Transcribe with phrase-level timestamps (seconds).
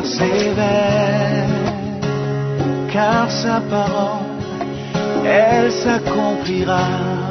[0.00, 1.46] persévère,
[2.92, 4.24] car sa parole,
[5.26, 7.29] elle s'accomplira.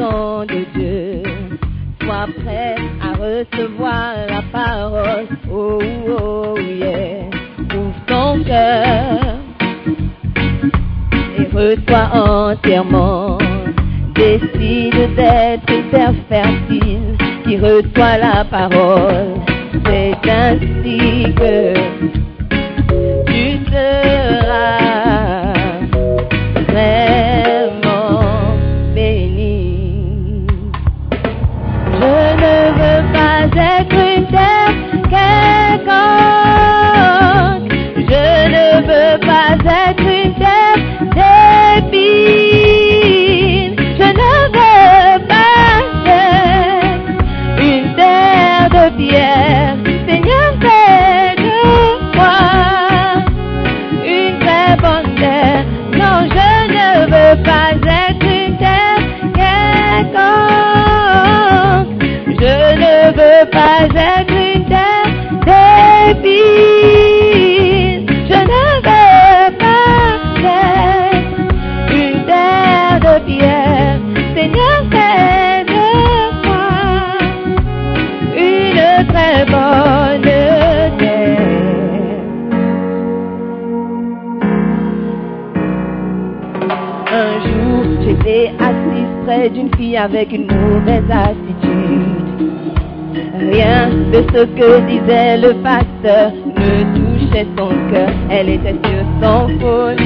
[0.00, 1.22] De Dieu.
[2.02, 5.26] Sois prêt à recevoir la parole.
[5.52, 5.78] Oh,
[6.18, 7.28] oh, yeah.
[7.76, 9.36] Ouvre ton cœur
[11.38, 13.36] et reçois entièrement.
[14.14, 19.34] Décide d'être terre fertile qui reçoit la parole.
[19.84, 21.69] C'est ainsi que
[90.00, 92.50] avec une mauvaise attitude.
[93.38, 98.08] Rien de ce que disait le pasteur ne touchait son cœur.
[98.30, 100.00] Elle était sur son faute.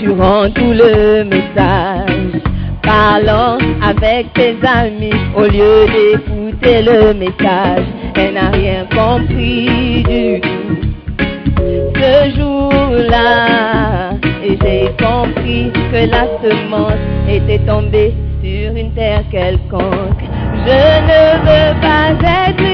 [0.00, 2.42] Durant tout le message,
[2.82, 10.84] parlant avec ses amis, au lieu d'écouter le message, elle n'a rien compris du tout
[11.94, 14.13] ce jour-là.
[14.98, 20.24] Compris que la semence était tombée sur une terre quelconque.
[20.66, 22.73] Je ne veux pas être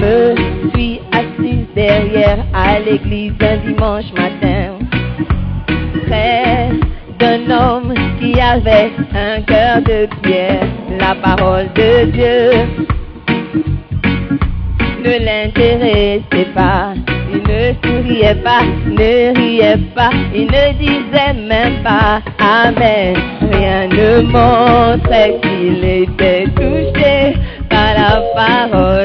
[0.00, 0.34] me
[0.70, 4.78] suis assise derrière à l'église un dimanche matin.
[6.06, 6.70] Près
[7.18, 10.66] d'un homme qui avait un cœur de pierre,
[10.98, 12.90] la parole de Dieu
[15.04, 16.94] ne l'intéressait pas.
[17.32, 23.16] Il ne souriait pas, ne riait pas, il ne disait même pas Amen.
[23.52, 27.36] Rien ne montrait qu'il était touché
[27.68, 28.99] par la parole.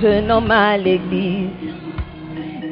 [0.00, 1.50] Jeunes hommes à l'église,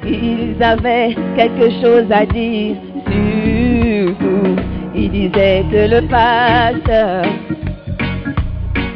[0.04, 2.76] ils avaient quelque chose à dire,
[3.06, 4.56] surtout,
[4.94, 7.24] ils disaient que le pasteur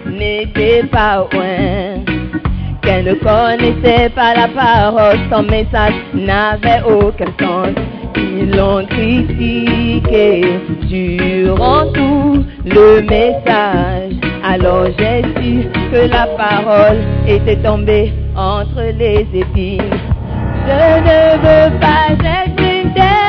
[0.06, 2.02] n'était pas loin,
[2.82, 7.75] qu'elle ne connaissait pas la parole, son message n'avait aucun sens.
[8.17, 10.43] Ils l'ont critiqué
[10.88, 14.14] durant tout le message.
[14.43, 19.83] Alors su la parole était tombée entre les épines.
[20.67, 23.27] Je ne veux pas être une terre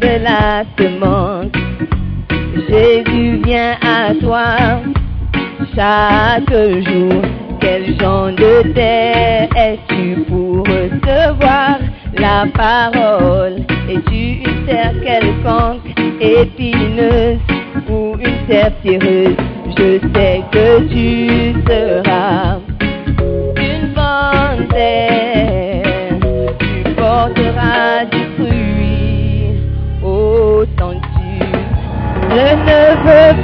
[0.00, 1.52] de la semence.
[2.68, 4.80] Jésus vient à toi
[5.74, 7.22] chaque jour.
[7.60, 11.78] Quel genre de terre es-tu pour recevoir
[12.18, 13.64] la parole?
[13.88, 17.38] Es-tu une terre quelconque, épineuse
[17.88, 18.72] ou une terre?
[18.84, 22.58] Je sais que tu seras
[23.56, 24.66] une bonne.
[26.58, 28.03] Tu porteras
[32.34, 33.43] Je ne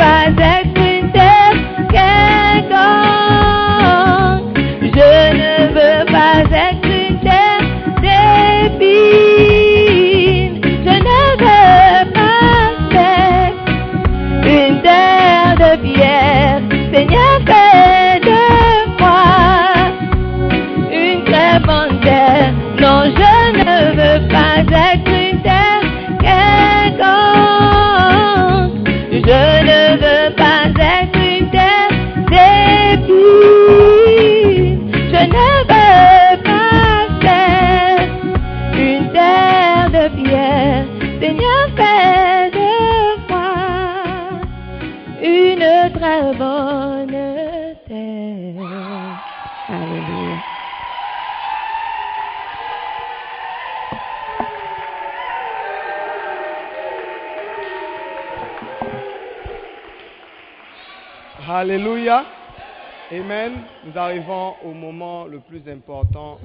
[63.21, 63.53] Amen.
[63.85, 66.39] Nous arrivons au moment le plus important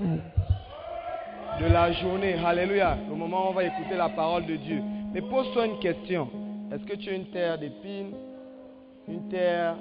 [1.59, 2.35] de la journée.
[2.45, 2.97] Alléluia.
[3.09, 4.81] Le moment où on va écouter la parole de Dieu.
[5.13, 6.27] Mais pose-toi une question.
[6.73, 8.11] Est-ce que tu es une terre d'épines,
[9.07, 9.75] une terre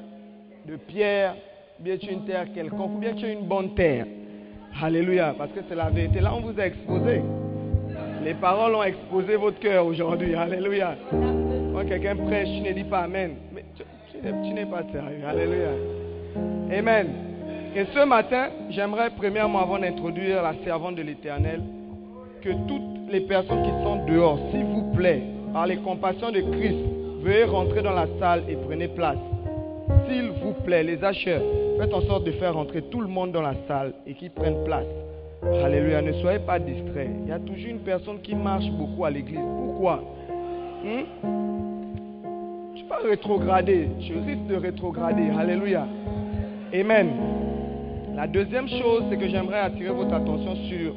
[0.66, 1.34] de pierre,
[1.80, 4.06] bien tu es une terre quelconque, ou bien tu es une bonne terre?
[4.80, 6.20] Alléluia, parce que c'est la vérité.
[6.20, 7.22] Là, on vous a exposé.
[8.22, 10.34] Les paroles ont exposé votre cœur aujourd'hui.
[10.36, 10.94] Alléluia.
[11.10, 13.34] Quand quelqu'un prêche, tu ne dis pas Amen.
[13.52, 13.82] Mais tu,
[14.12, 15.26] tu n'es pas sérieux.
[15.26, 16.03] Alléluia.
[16.70, 17.08] Amen.
[17.76, 21.60] Et ce matin, j'aimerais premièrement, avant d'introduire la servante de l'Éternel,
[22.42, 26.78] que toutes les personnes qui sont dehors, s'il vous plaît, par les compassions de Christ,
[27.22, 29.18] veuillez rentrer dans la salle et prenez place.
[30.08, 31.42] S'il vous plaît, les acheteurs,
[31.78, 34.64] faites en sorte de faire rentrer tout le monde dans la salle et qu'ils prennent
[34.64, 34.86] place.
[35.64, 37.10] Alléluia, ne soyez pas distraits.
[37.24, 39.38] Il y a toujours une personne qui marche beaucoup à l'église.
[39.40, 40.02] Pourquoi?
[40.82, 41.04] Hmm?
[41.22, 43.88] Je ne suis pas rétrogradé.
[44.00, 45.30] Je risque de rétrograder.
[45.38, 45.86] Alléluia.
[46.74, 47.08] Amen.
[48.16, 50.92] La deuxième chose, c'est que j'aimerais attirer votre attention sur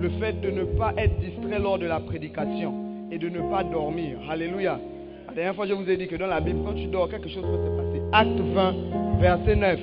[0.00, 2.74] le fait de ne pas être distrait lors de la prédication
[3.12, 4.18] et de ne pas dormir.
[4.28, 4.80] Alléluia.
[5.28, 7.28] La dernière fois, je vous ai dit que dans la Bible, quand tu dors, quelque
[7.28, 8.02] chose peut se passer.
[8.12, 8.74] Acte 20,
[9.20, 9.80] verset 9.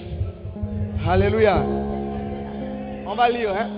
[1.07, 1.63] Alléluia.
[3.07, 3.69] On va lire, hein?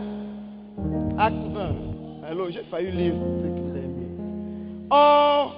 [1.19, 2.27] Acte 20.
[2.27, 3.13] Alors, j'ai failli lire.
[4.89, 5.55] Or,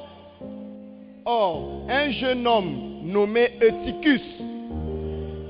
[1.23, 4.21] or, un jeune homme nommé Eutychus,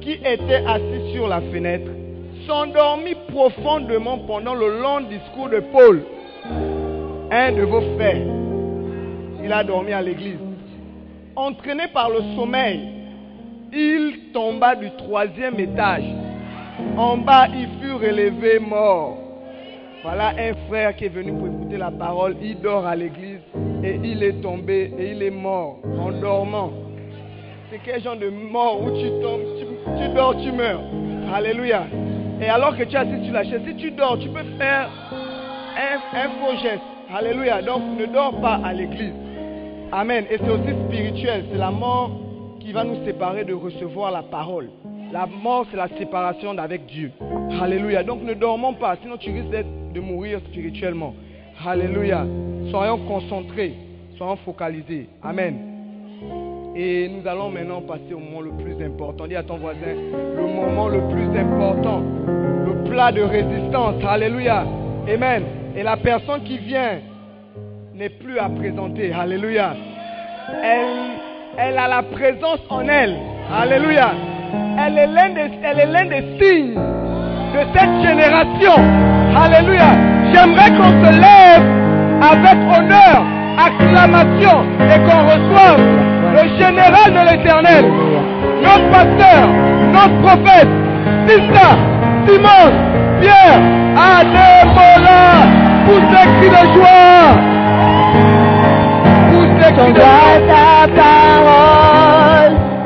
[0.08, 1.92] qui était assis sur la fenêtre,
[2.48, 6.02] s'endormit profondément pendant le long discours de Paul,
[7.30, 8.26] un de vos frères.
[9.44, 10.40] Il a dormi à l'église.
[11.36, 12.88] Entraîné par le sommeil,
[13.74, 16.06] il tomba du troisième étage.
[16.96, 19.18] En bas, il fut relevé mort.
[20.04, 22.38] Voilà un frère qui est venu pour écouter la parole.
[22.42, 23.42] Il dort à l'église
[23.84, 26.87] et il est tombé et il est mort en dormant.
[27.70, 29.42] C'est quel genre de mort où tu tombes,
[29.98, 30.82] tu, dors, tu meurs.
[31.34, 31.84] Alléluia.
[32.42, 34.90] Et alors que tu es assis sur la chaise, si tu dors, tu peux faire
[35.76, 36.82] un, un faux geste.
[37.14, 37.62] Alléluia.
[37.62, 39.14] Donc ne dors pas à l'église.
[39.92, 40.26] Amen.
[40.32, 41.46] Et c'est aussi spirituel.
[41.52, 42.12] C'est la mort
[42.62, 44.70] qui va nous séparer de recevoir la parole.
[45.12, 47.12] La mort, c'est la séparation d'avec Dieu.
[47.62, 48.02] Alléluia.
[48.04, 51.14] Donc ne dormons pas, sinon tu risques de mourir spirituellement.
[51.66, 52.26] Alléluia.
[52.72, 53.74] Soyons concentrés,
[54.18, 55.10] soyons focalisés.
[55.22, 55.77] Amen.
[56.80, 59.26] Et nous allons maintenant passer au moment le plus important.
[59.26, 59.96] Dis à ton voisin,
[60.36, 63.96] le moment le plus important, le plat de résistance.
[64.08, 64.64] Alléluia.
[65.12, 65.44] Amen.
[65.76, 67.00] Et la personne qui vient
[67.96, 69.12] n'est plus à présenter.
[69.12, 69.74] Alléluia.
[70.64, 71.18] Elle,
[71.58, 73.18] elle a la présence en elle.
[73.52, 74.12] Alléluia.
[74.80, 78.76] Elle est l'un des, des signes de cette génération.
[79.36, 79.96] Alléluia.
[80.32, 81.66] J'aimerais qu'on se lève
[82.22, 83.26] avec honneur,
[83.58, 87.86] acclamation et qu'on reçoive le général de l'éternel,
[88.62, 89.48] notre pasteur,
[89.92, 90.70] notre prophète,
[91.28, 91.70] Sista,
[92.28, 92.66] Simon,
[93.20, 93.62] Pierre,
[93.96, 95.24] Ademola,
[95.86, 97.30] pour ces cris de joie.
[99.32, 100.00] Pour ces cris de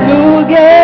[0.07, 0.80] nous.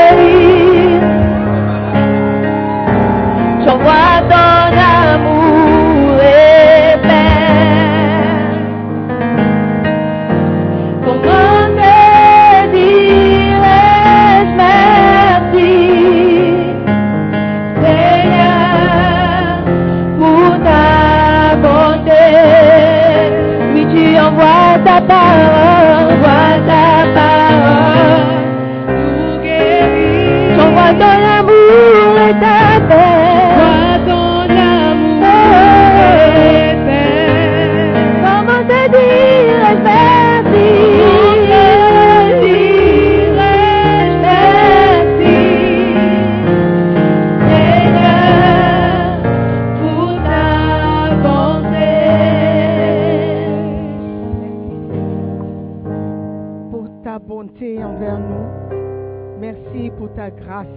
[57.83, 59.39] Envers nous.
[59.39, 60.67] Merci pour ta grâce,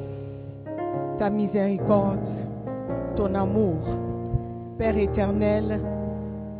[1.18, 2.18] ta miséricorde,
[3.16, 3.76] ton amour.
[4.78, 5.80] Père éternel,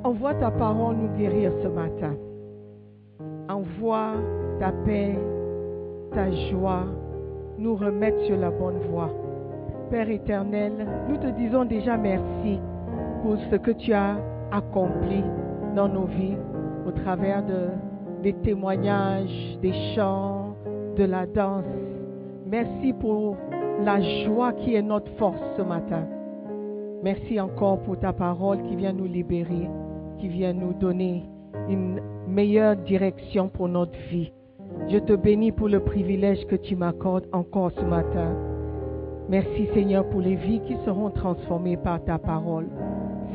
[0.05, 2.15] envoie ta parole nous guérir ce matin.
[3.49, 4.13] Envoie
[4.59, 5.17] ta paix,
[6.13, 6.85] ta joie,
[7.59, 9.11] nous remettre sur la bonne voie.
[9.91, 12.61] Père éternel, nous te disons déjà merci
[13.23, 14.17] pour ce que tu as
[14.53, 15.23] accompli
[15.75, 16.37] dans nos vies
[16.87, 17.69] au travers de,
[18.23, 20.55] des témoignages, des chants,
[20.97, 21.65] de la danse.
[22.47, 23.37] Merci pour
[23.85, 26.07] la joie qui est notre force ce matin.
[27.03, 29.69] Merci encore pour ta parole qui vient nous libérer,
[30.19, 31.25] qui vient nous donner
[31.69, 34.33] une meilleure direction pour notre vie.
[34.89, 38.35] Je te bénis pour le privilège que tu m'accordes encore ce matin.
[39.29, 42.67] Merci Seigneur pour les vies qui seront transformées par ta parole.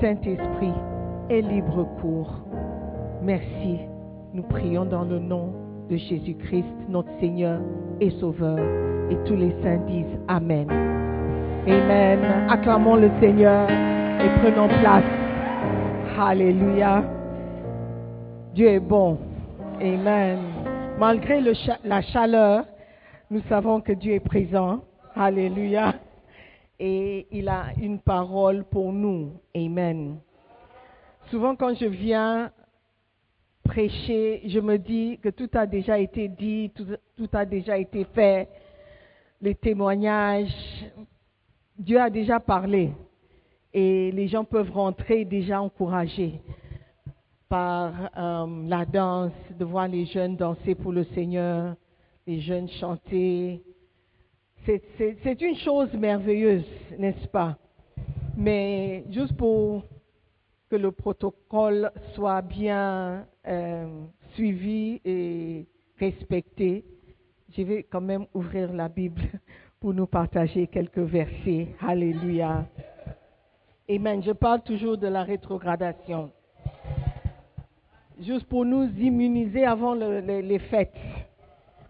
[0.02, 0.74] Saint-Esprit,
[1.30, 2.34] et libre cours.
[3.24, 3.95] Merci.
[4.36, 5.54] Nous prions dans le nom
[5.90, 7.62] de Jésus-Christ, notre Seigneur
[8.02, 8.60] et Sauveur.
[9.10, 10.68] Et tous les saints disent Amen.
[11.66, 12.50] Amen.
[12.50, 15.06] Acclamons le Seigneur et prenons place.
[16.20, 17.02] Alléluia.
[18.54, 19.20] Dieu est bon.
[19.80, 20.40] Amen.
[21.00, 21.40] Malgré
[21.86, 22.66] la chaleur,
[23.32, 24.82] nous savons que Dieu est présent.
[25.16, 25.94] Alléluia.
[26.78, 29.32] Et il a une parole pour nous.
[29.56, 30.18] Amen.
[31.32, 32.52] Souvent quand je viens
[33.66, 36.72] prêcher, je me dis que tout a déjà été dit,
[37.18, 38.48] tout, a déjà été fait,
[39.42, 40.54] les témoignages,
[41.78, 42.92] Dieu a déjà parlé.
[43.74, 46.40] Et les gens peuvent rentrer déjà encouragés
[47.50, 51.76] par euh, la danse, de voir les jeunes danser pour le Seigneur,
[52.26, 53.62] les jeunes chanter.
[54.66, 56.66] C'est une chose merveilleuse,
[56.98, 57.58] n'est-ce pas?
[58.38, 59.84] Mais juste pour
[60.76, 63.88] que le protocole soit bien euh,
[64.34, 65.66] suivi et
[65.98, 66.84] respecté,
[67.56, 69.22] je vais quand même ouvrir la Bible
[69.80, 71.70] pour nous partager quelques versets.
[71.80, 72.66] Alléluia.
[73.90, 74.22] Amen.
[74.22, 76.30] Je parle toujours de la rétrogradation.
[78.20, 80.94] Juste pour nous immuniser avant le- le- les fêtes.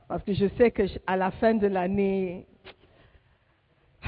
[0.08, 2.46] Parce que je sais qu'à la fin de l'année,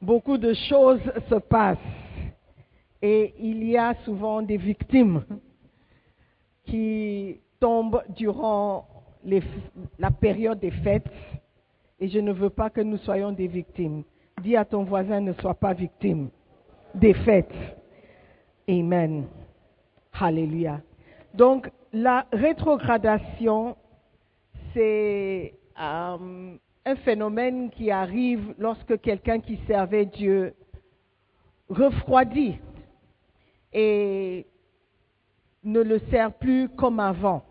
[0.00, 1.91] beaucoup de choses se passent.
[3.02, 5.24] Et il y a souvent des victimes
[6.64, 8.86] qui tombent durant
[9.98, 11.10] la période des fêtes.
[11.98, 14.04] Et je ne veux pas que nous soyons des victimes.
[14.42, 16.30] Dis à ton voisin, ne sois pas victime
[16.94, 17.54] des fêtes.
[18.68, 19.26] Amen.
[20.12, 20.80] Alléluia.
[21.34, 23.76] Donc, la rétrogradation,
[24.72, 30.54] c'est euh, un phénomène qui arrive lorsque quelqu'un qui servait Dieu
[31.68, 32.58] refroidit
[33.72, 34.46] et
[35.64, 37.42] ne le sert plus comme avant.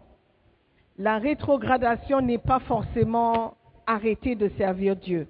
[0.97, 3.55] La rétrogradation n'est pas forcément
[3.87, 5.27] arrêter de servir Dieu,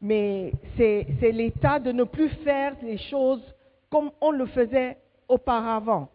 [0.00, 3.42] mais c'est l'état de ne plus faire les choses
[3.90, 6.08] comme on le faisait auparavant.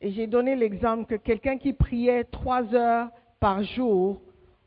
[0.00, 4.20] Et j'ai donné l'exemple que quelqu'un qui priait trois heures par jour,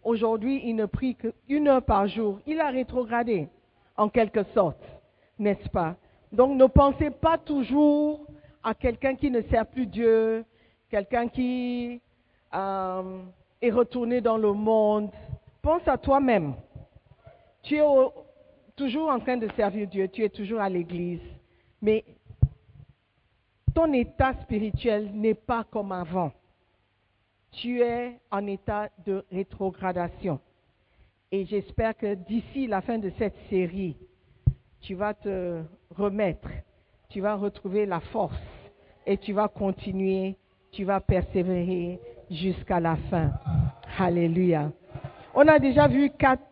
[0.03, 2.39] aujourd'hui il ne prie qu'une heure par jour.
[2.45, 3.47] Il a rétrogradé,
[3.97, 4.83] en quelque sorte,
[5.39, 5.95] n'est-ce pas?
[6.33, 8.25] Donc ne pensez pas toujours
[8.63, 10.43] à quelqu'un qui ne sert plus Dieu,
[10.89, 12.01] quelqu'un qui
[12.55, 13.21] euh,
[13.61, 15.11] est retourné dans le monde.
[15.61, 16.55] Pense à toi-même.
[17.61, 17.83] Tu es
[18.75, 21.21] toujours en train de servir Dieu, tu es toujours à l'église,
[21.81, 22.03] mais
[23.75, 26.31] ton état spirituel n'est pas comme avant.
[27.51, 30.39] Tu es en état de rétrogradation.
[31.31, 33.95] Et j'espère que d'ici la fin de cette série,
[34.81, 35.61] tu vas te
[35.95, 36.49] remettre,
[37.09, 38.35] tu vas retrouver la force
[39.05, 40.37] et tu vas continuer,
[40.71, 43.31] tu vas persévérer jusqu'à la fin.
[43.97, 44.71] Alléluia.
[45.35, 46.43] On a déjà vu quatre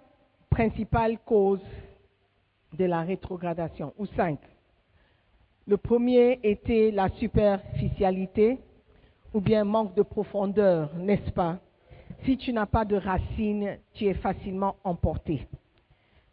[0.50, 1.60] principales causes
[2.78, 4.40] de la rétrogradation, ou cinq.
[5.68, 8.60] Le premier était la superficialité
[9.34, 11.60] ou bien manque de profondeur, n'est-ce pas?
[12.26, 15.48] Si tu n'as pas de racines, tu es facilement emporté.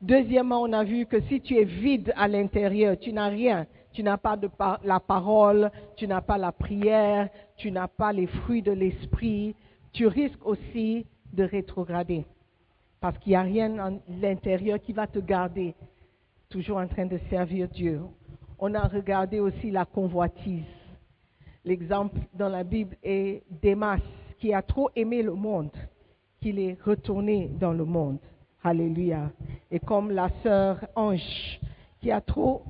[0.01, 4.05] Deuxièmement, on a vu que si tu es vide à l'intérieur, tu n'as rien, tu
[4.05, 4.39] n'as pas
[4.85, 9.57] la parole, tu n'as pas la prière, tu n'as pas les fruits de l'esprit,
[9.93, 12.25] tu risques aussi de rétrograder.
[13.01, 15.75] Parce qu'il n'y a rien à l'intérieur qui va te garder
[16.49, 18.01] toujours en train de servir Dieu.
[18.61, 20.65] On a regardé aussi la convoitise.
[21.65, 23.99] L'exemple dans la Bible est Démas,
[24.39, 25.77] qui a trop aimé le monde,
[26.41, 28.19] qu'il est retourné dans le monde.
[28.63, 29.31] Alléluia.
[29.71, 31.61] Et comme la sœur Ange,
[32.01, 32.63] qui a trop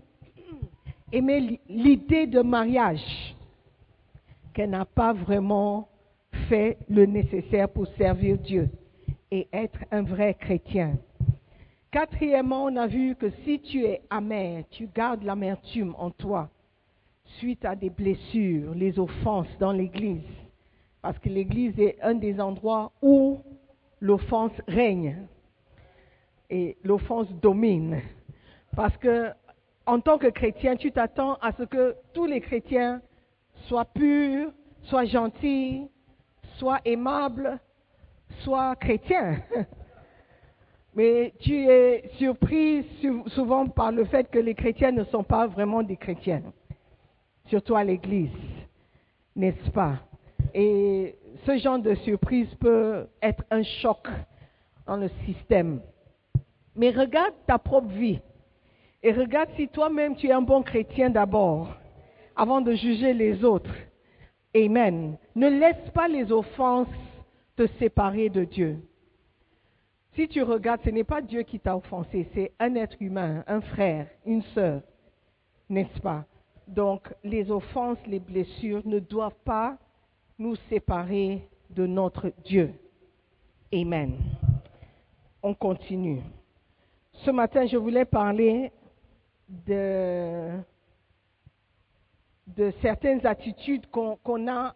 [1.12, 3.34] aimé l'i- l'idée de mariage,
[4.52, 5.88] qu'elle n'a pas vraiment
[6.48, 8.68] fait le nécessaire pour servir Dieu
[9.30, 10.96] et être un vrai chrétien.
[11.90, 16.50] Quatrièmement, on a vu que si tu es amer, tu gardes l'amertume en toi
[17.38, 20.22] suite à des blessures, les offenses dans l'Église,
[21.02, 23.38] parce que l'Église est un des endroits où
[24.00, 25.16] l'offense règne
[26.50, 28.00] et l'offense domine.
[28.74, 29.30] Parce que
[29.86, 33.00] en tant que chrétien, tu t'attends à ce que tous les chrétiens
[33.66, 34.50] soient purs,
[34.82, 35.88] soient gentils,
[36.58, 37.58] soient aimables,
[38.40, 39.42] soient chrétiens.
[40.94, 45.46] Mais tu es surpris sou- souvent par le fait que les chrétiens ne sont pas
[45.46, 46.42] vraiment des chrétiens,
[47.46, 48.30] surtout à l'église,
[49.36, 50.00] n'est-ce pas?
[50.54, 51.14] Et
[51.46, 54.08] ce genre de surprise peut être un choc
[54.86, 55.80] dans le système.
[56.78, 58.20] Mais regarde ta propre vie
[59.02, 61.74] et regarde si toi-même tu es un bon chrétien d'abord,
[62.36, 63.74] avant de juger les autres.
[64.54, 65.18] Amen.
[65.34, 66.86] Ne laisse pas les offenses
[67.56, 68.78] te séparer de Dieu.
[70.14, 73.60] Si tu regardes, ce n'est pas Dieu qui t'a offensé, c'est un être humain, un
[73.60, 74.82] frère, une sœur,
[75.68, 76.24] n'est-ce pas?
[76.68, 79.76] Donc les offenses, les blessures ne doivent pas
[80.38, 82.72] nous séparer de notre Dieu.
[83.72, 84.14] Amen.
[85.42, 86.20] On continue.
[87.24, 88.70] Ce matin, je voulais parler
[89.48, 90.50] de,
[92.80, 94.74] certaines attitudes qu'on a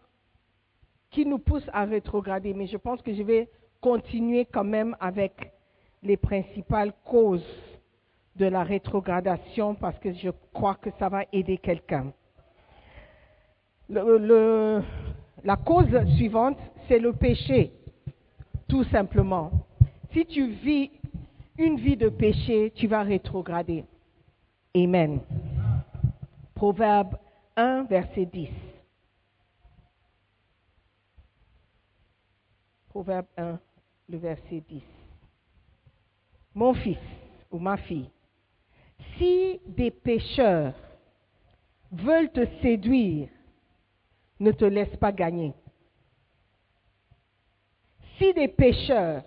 [1.10, 3.48] qui nous poussent à rétrograder, mais je pense que je vais
[3.80, 5.52] continuer quand même avec
[6.02, 7.46] les principales causes
[8.36, 12.12] de la rétrogradation parce que je crois que ça va aider quelqu'un.
[13.88, 17.72] La cause suivante, c'est le péché,
[18.66, 19.50] tout simplement.
[20.12, 20.90] Si tu vis
[21.58, 23.84] une vie de péché, tu vas rétrograder.
[24.74, 25.20] Amen.
[26.54, 27.16] Proverbe
[27.56, 28.48] 1, verset 10.
[32.88, 33.58] Proverbe 1,
[34.08, 34.82] le verset 10.
[36.54, 36.98] Mon fils
[37.50, 38.10] ou ma fille,
[39.16, 40.74] si des pécheurs
[41.90, 43.28] veulent te séduire,
[44.40, 45.54] ne te laisse pas gagner.
[48.18, 49.24] Si des pécheurs,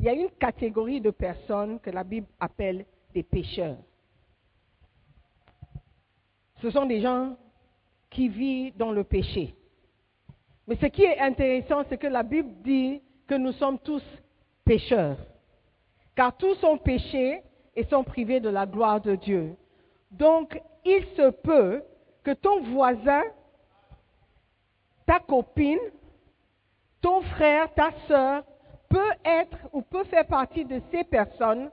[0.00, 3.76] il y a une catégorie de personnes que la Bible appelle des pécheurs.
[6.62, 7.36] Ce sont des gens
[8.08, 9.54] qui vivent dans le péché.
[10.66, 14.02] Mais ce qui est intéressant, c'est que la Bible dit que nous sommes tous
[14.64, 15.18] pécheurs.
[16.16, 17.42] Car tous sont péchés
[17.76, 19.54] et sont privés de la gloire de Dieu.
[20.10, 21.82] Donc, il se peut
[22.24, 23.22] que ton voisin,
[25.06, 25.78] ta copine,
[27.02, 28.44] ton frère, ta soeur,
[28.90, 31.70] peut être ou peut faire partie de ces personnes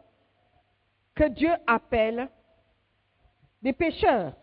[1.16, 2.30] que Dieu appelle
[3.62, 4.34] des pécheurs.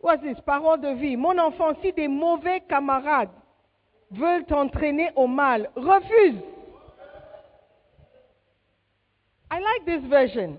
[0.00, 1.16] Voici, parole de vie.
[1.16, 3.30] Mon enfant, si des mauvais camarades
[4.10, 6.40] veulent t'entraîner au mal, refuse.
[9.50, 10.58] I like this version.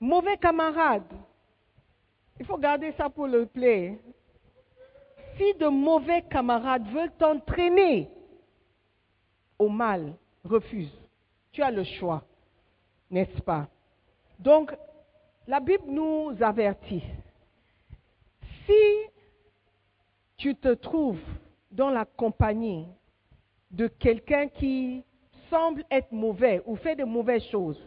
[0.00, 1.04] Mauvais camarade.
[2.40, 3.98] Il faut garder ça pour le play.
[5.36, 8.10] Si de mauvais camarades veulent t'entraîner
[9.58, 10.14] au mal,
[10.44, 10.92] refuse.
[11.52, 12.22] Tu as le choix,
[13.10, 13.68] n'est-ce pas?
[14.38, 14.74] Donc,
[15.46, 17.04] la Bible nous avertit.
[18.66, 19.10] Si
[20.36, 21.20] tu te trouves
[21.70, 22.86] dans la compagnie
[23.70, 25.04] de quelqu'un qui
[25.50, 27.80] semble être mauvais ou fait de mauvaises choses,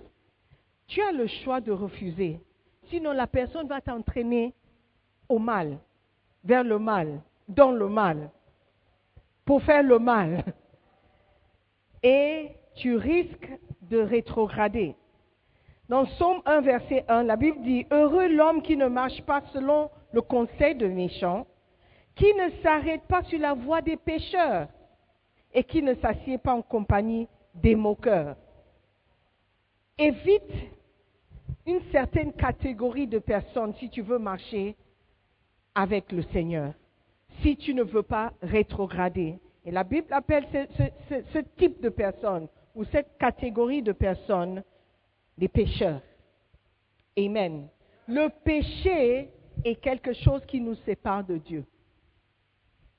[0.87, 2.39] tu as le choix de refuser.
[2.89, 4.53] Sinon, la personne va t'entraîner
[5.27, 5.77] au mal,
[6.43, 8.31] vers le mal, dans le mal,
[9.45, 10.43] pour faire le mal.
[12.03, 13.49] Et tu risques
[13.81, 14.95] de rétrograder.
[15.89, 19.89] Dans Somme 1, verset 1, la Bible dit, Heureux l'homme qui ne marche pas selon
[20.13, 21.47] le conseil de méchants,
[22.15, 24.67] qui ne s'arrête pas sur la voie des pécheurs
[25.53, 28.35] et qui ne s'assied pas en compagnie des moqueurs.
[29.97, 30.53] Évite
[31.65, 34.75] une certaine catégorie de personnes si tu veux marcher
[35.75, 36.73] avec le Seigneur,
[37.41, 39.39] si tu ne veux pas rétrograder.
[39.71, 44.63] La Bible appelle ce, ce type de personnes ou cette catégorie de personnes
[45.37, 46.01] des pécheurs.
[47.17, 47.67] Amen.
[48.07, 49.29] Le péché
[49.63, 51.65] est quelque chose qui nous sépare de Dieu.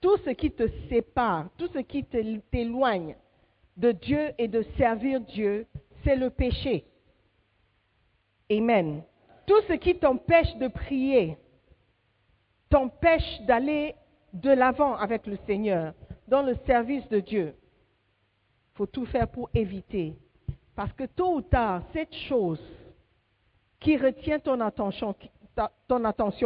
[0.01, 3.17] Tout ce qui te sépare, tout ce qui t'éloigne
[3.77, 5.67] de Dieu et de servir Dieu,
[6.05, 6.85] c'est le péché.
[8.51, 9.03] Amen.
[9.47, 11.37] Tout ce qui t'empêche de prier,
[12.69, 13.95] t'empêche d'aller
[14.33, 15.93] de l'avant avec le Seigneur,
[16.31, 17.55] dans le service de Dieu.
[18.73, 20.17] Il faut tout faire pour éviter.
[20.75, 22.63] Parce que tôt ou tard, cette chose
[23.81, 25.15] qui retient ton attention,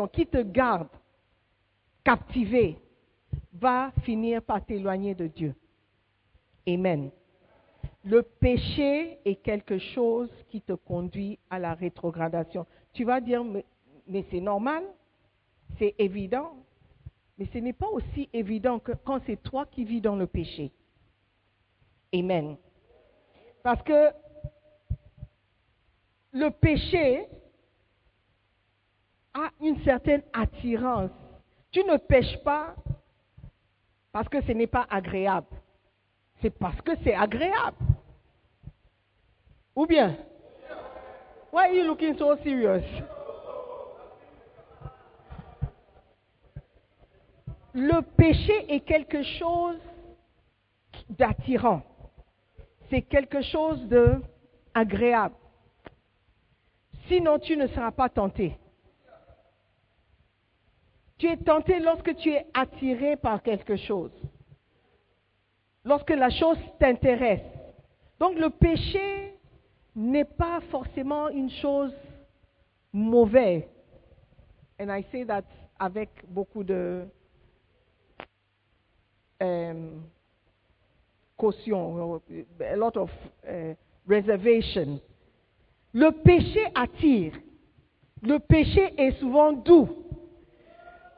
[0.08, 0.88] qui te garde
[2.02, 2.78] captivé,
[3.52, 5.54] va finir par t'éloigner de Dieu.
[6.66, 7.10] Amen.
[8.04, 12.66] Le péché est quelque chose qui te conduit à la rétrogradation.
[12.92, 14.84] Tu vas dire, mais c'est normal,
[15.78, 16.56] c'est évident.
[17.38, 20.70] Mais ce n'est pas aussi évident que quand c'est toi qui vis dans le péché.
[22.14, 22.56] Amen.
[23.62, 24.12] Parce que
[26.32, 27.26] le péché
[29.32, 31.10] a une certaine attirance.
[31.72, 32.76] Tu ne pêches pas
[34.12, 35.48] parce que ce n'est pas agréable.
[36.40, 37.76] C'est parce que c'est agréable.
[39.74, 40.16] Ou bien,
[41.52, 42.84] why are you looking so serious?
[47.74, 49.80] Le péché est quelque chose
[51.10, 51.82] d'attirant.
[52.88, 55.34] C'est quelque chose d'agréable.
[57.08, 58.56] Sinon, tu ne seras pas tenté.
[61.18, 64.12] Tu es tenté lorsque tu es attiré par quelque chose.
[65.84, 67.42] Lorsque la chose t'intéresse.
[68.20, 69.34] Donc le péché
[69.96, 71.92] n'est pas forcément une chose
[72.92, 73.64] mauvaise.
[74.80, 75.44] And I say that
[75.78, 77.04] avec beaucoup de
[79.44, 80.02] um,
[81.36, 82.20] caution,
[82.60, 83.10] a lot of
[83.48, 83.74] uh,
[84.06, 85.00] reservation.
[85.92, 87.32] Le péché attire.
[88.22, 89.88] Le péché est souvent doux.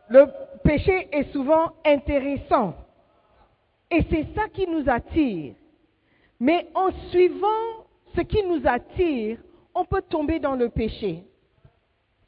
[0.09, 0.27] Le
[0.63, 2.75] péché est souvent intéressant.
[3.91, 5.55] Et c'est ça qui nous attire.
[6.41, 9.39] Mais en suivant ce qui nous attire,
[9.75, 11.23] on peut tomber dans le péché.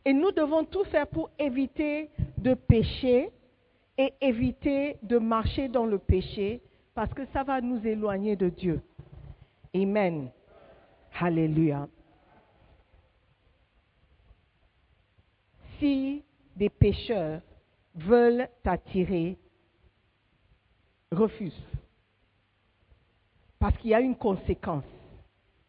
[0.05, 2.09] Et nous devons tout faire pour éviter
[2.39, 3.31] de pécher
[3.99, 6.63] et éviter de marcher dans le péché
[6.95, 8.81] parce que ça va nous éloigner de Dieu.
[9.75, 10.31] Amen.
[11.21, 11.89] Alléluia.
[15.79, 16.25] Si
[16.57, 17.43] des pécheurs
[17.95, 19.37] veulent t'attirer,
[21.11, 21.61] refuse.
[23.59, 24.85] Parce qu'il y a une conséquence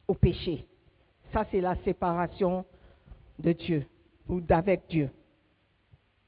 [0.07, 0.67] au péché.
[1.33, 2.65] Ça, c'est la séparation
[3.39, 3.85] de Dieu
[4.27, 5.09] ou d'avec Dieu.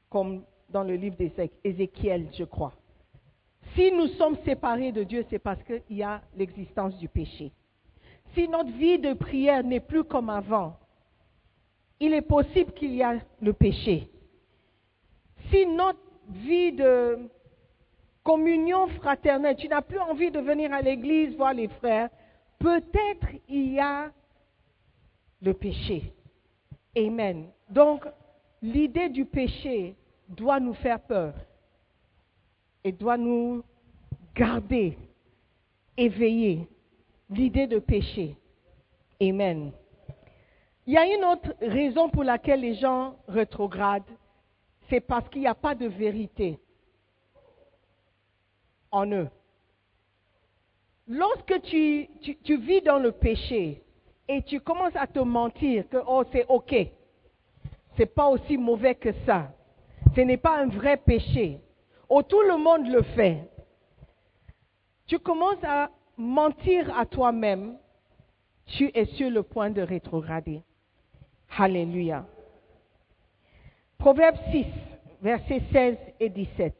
[0.09, 2.73] Comme dans le livre d'Ézéchiel, je crois.
[3.75, 7.51] Si nous sommes séparés de Dieu, c'est parce qu'il y a l'existence du péché.
[8.33, 10.77] Si notre vie de prière n'est plus comme avant,
[11.99, 14.09] il est possible qu'il y a le péché.
[15.49, 17.29] Si notre vie de
[18.23, 22.09] communion fraternelle, tu n'as plus envie de venir à l'église voir les frères,
[22.59, 24.11] peut-être il y a
[25.41, 26.13] le péché.
[26.95, 27.47] Amen.
[27.69, 28.05] Donc,
[28.61, 29.95] l'idée du péché
[30.35, 31.33] doit nous faire peur
[32.83, 33.63] et doit nous
[34.35, 34.97] garder
[35.97, 36.67] éveillés.
[37.29, 38.35] L'idée de péché.
[39.21, 39.71] Amen.
[40.85, 44.03] Il y a une autre raison pour laquelle les gens rétrogradent,
[44.89, 46.59] c'est parce qu'il n'y a pas de vérité
[48.91, 49.29] en eux.
[51.07, 52.09] Lorsque tu,
[52.47, 53.81] vis dans le péché
[54.27, 56.75] et tu commences à te mentir que oh c'est ok,
[57.97, 59.53] c'est pas aussi mauvais que ça,
[60.15, 61.59] ce n'est pas un vrai péché,
[62.09, 63.49] oh tout le monde le fait,
[65.07, 67.77] tu commences à mentir à toi-même,
[68.65, 70.63] tu es sur le point de rétrograder.
[71.57, 72.25] Alléluia.
[73.97, 74.65] Proverbe 6,
[75.21, 76.73] versets 16 et 17.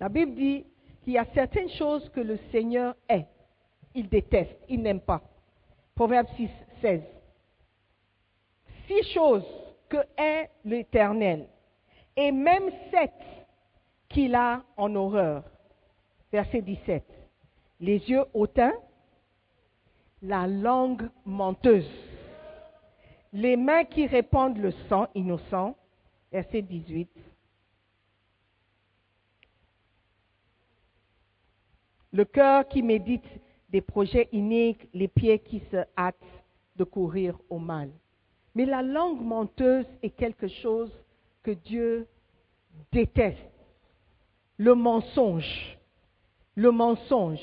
[0.00, 0.66] La Bible dit
[1.02, 3.26] qu'il y a certaines choses que le Seigneur est.
[3.94, 5.22] Il déteste, il n'aime pas.
[5.94, 6.48] Proverbe 6,
[6.80, 7.00] 16.
[8.86, 9.46] Six choses
[9.88, 11.48] que est l'Éternel,
[12.16, 13.12] et même sept
[14.08, 15.44] qu'il a en horreur.
[16.32, 17.04] Verset 17.
[17.80, 18.74] Les yeux hautains,
[20.22, 21.90] la langue menteuse,
[23.32, 25.76] les mains qui répandent le sang innocent.
[26.32, 27.08] Verset 18
[32.14, 33.26] le cœur qui médite
[33.70, 36.14] des projets iniques, les pieds qui se hâtent
[36.76, 37.90] de courir au mal.
[38.54, 40.92] Mais la langue menteuse est quelque chose
[41.44, 42.08] que Dieu
[42.90, 43.38] déteste.
[44.56, 45.78] Le mensonge.
[46.56, 47.40] Le mensonge.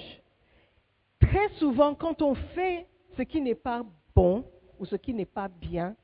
[1.21, 2.85] Très souvent, quand on fait
[3.15, 4.43] ce qui n'est pas bon
[4.79, 5.95] ou ce qui n'est pas bien,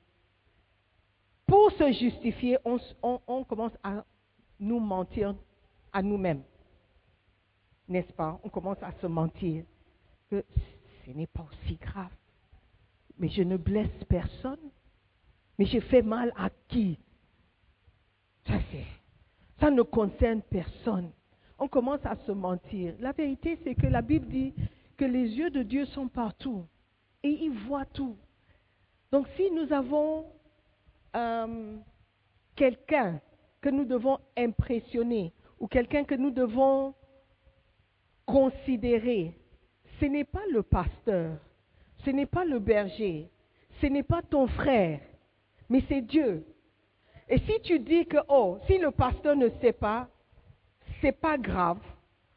[1.45, 4.05] pour se justifier, on, commence à
[4.59, 5.35] nous mentir
[5.91, 6.43] à nous-mêmes
[7.87, 8.39] n'est-ce pas?
[8.43, 9.63] On commence à se mentir
[10.29, 10.43] que
[11.05, 12.11] ce n'est pas aussi grave.
[13.17, 14.59] Mais je ne blesse personne.
[15.57, 16.99] Mais je fais mal à qui?
[19.59, 21.11] Ça, ne concerne personne.
[21.59, 22.93] On commence à se mentir.
[22.99, 24.53] La vérité, c'est que la Bible dit
[24.95, 26.65] que les yeux de Dieu sont partout
[27.23, 28.15] et il voit tout.
[29.11, 30.25] Donc si nous avons
[31.15, 31.77] euh,
[32.55, 33.19] quelqu'un
[33.61, 36.93] que nous devons impressionner ou quelqu'un que nous devons
[38.25, 39.33] considérer,
[39.99, 41.37] ce n'est pas le pasteur,
[42.05, 43.29] ce n'est pas le berger,
[43.81, 44.99] ce n'est pas ton frère,
[45.69, 46.45] mais c'est Dieu.
[47.29, 50.07] Et si tu dis que, oh, si le pasteur ne sait pas,
[51.01, 51.79] c'est pas grave,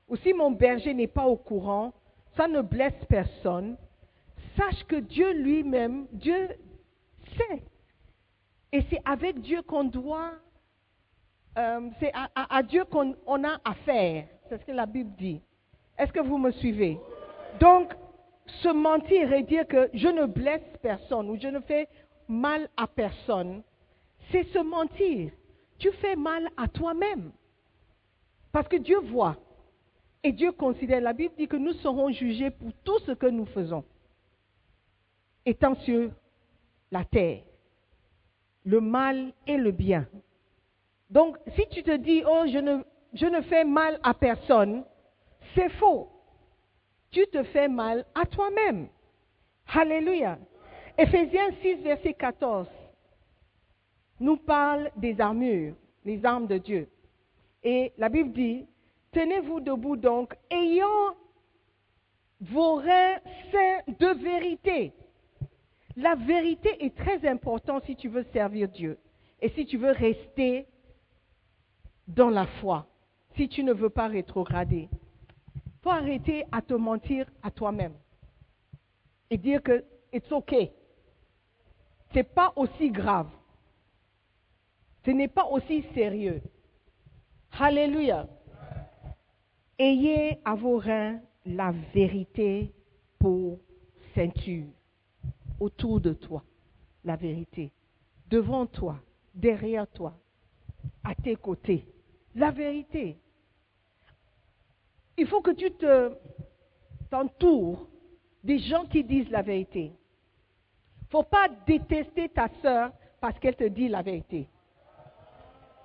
[0.09, 1.93] ou si mon berger n'est pas au courant,
[2.37, 3.77] ça ne blesse personne,
[4.57, 6.49] sache que Dieu lui-même, Dieu
[7.37, 7.63] sait.
[8.73, 10.33] Et c'est avec Dieu qu'on doit,
[11.59, 14.27] euh, c'est à, à, Dieu qu'on a affaire.
[14.49, 15.41] C'est ce que la Bible dit.
[15.99, 16.99] Est-ce que vous me suivez?
[17.61, 17.93] Donc,
[18.63, 21.89] se mentir et dire que je ne blesse personne ou je ne fais
[22.29, 23.63] mal à personne,
[24.31, 25.33] c'est se mentir.
[25.79, 27.33] Tu fais mal à toi-même.
[28.53, 29.37] Parce que Dieu voit.
[30.23, 33.47] Et Dieu considère, la Bible dit que nous serons jugés pour tout ce que nous
[33.47, 33.85] faisons,
[35.47, 36.11] étant sur
[36.91, 37.41] la terre,
[38.65, 40.07] le mal et le bien.
[41.09, 44.85] Donc, si tu te dis, oh, je ne, fais mal à personne,
[45.55, 46.09] c'est faux.
[47.11, 48.89] tu te fais mal à toi-même.
[49.73, 50.39] Alléluia.
[50.99, 52.67] Éphésiens 6, verset 14
[54.21, 56.89] nous parle des armures, les armes de Dieu.
[57.65, 58.67] Et la Bible dit,
[59.13, 61.17] tenez-vous debout donc, ayant
[62.41, 63.19] vos reins
[63.51, 64.93] saints de vérité.
[65.97, 68.99] La vérité est très importante si tu veux servir Dieu
[69.43, 70.67] et si tu veux rester
[72.07, 72.87] dans la foi,
[73.37, 74.89] si tu ne veux pas rétrograder.
[75.55, 77.95] Il faut arrêter à te mentir à toi-même
[79.31, 80.73] et dire que it's okay.
[82.13, 83.29] C'est pas aussi grave.
[85.05, 86.43] Ce n'est pas aussi sérieux.
[87.59, 88.29] Alléluia.
[89.79, 92.73] Ayez à vos reins la vérité
[93.19, 93.59] pour
[94.15, 94.67] ceinture.
[95.59, 96.43] Autour de toi,
[97.05, 97.71] la vérité.
[98.29, 98.97] Devant toi,
[99.35, 100.15] derrière toi,
[101.05, 101.87] à tes côtés.
[102.35, 103.17] La vérité.
[105.17, 106.13] Il faut que tu te
[107.11, 107.87] t'entoures
[108.43, 109.93] des gens qui disent la vérité.
[111.03, 114.49] Il ne faut pas détester ta sœur parce qu'elle te dit la vérité.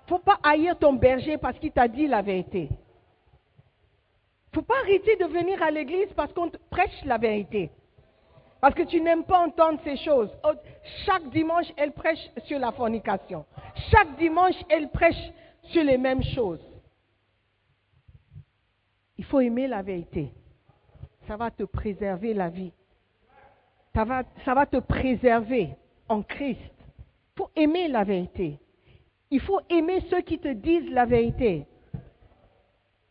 [0.07, 2.69] Faut pas haïr ton berger parce qu'il t'a dit la vérité.
[4.53, 7.71] Faut pas arrêter de venir à l'église parce qu'on te prêche la vérité.
[8.61, 10.29] Parce que tu n'aimes pas entendre ces choses.
[10.43, 10.53] Oh,
[11.05, 13.45] chaque dimanche, elle prêche sur la fornication.
[13.91, 15.31] Chaque dimanche, elle prêche
[15.63, 16.63] sur les mêmes choses.
[19.17, 20.31] Il faut aimer la vérité.
[21.27, 22.71] Ça va te préserver la vie.
[23.93, 25.69] Ça va, ça va te préserver
[26.07, 26.59] en Christ.
[26.59, 28.59] Il faut aimer la vérité.
[29.31, 31.65] Il faut aimer ceux qui te disent la vérité.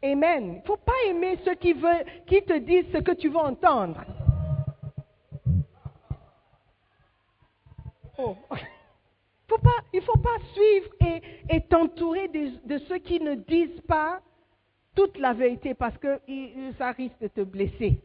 [0.03, 0.55] Amen.
[0.55, 4.05] Il ne faut pas aimer ceux qui, te disent ce que tu veux entendre.
[8.18, 8.37] Oh.
[9.92, 10.88] Il ne faut pas suivre
[11.48, 14.20] et, t'entourer de, ceux qui ne disent pas
[14.96, 16.20] toute la vérité parce que
[16.77, 18.00] ça risque de te blesser.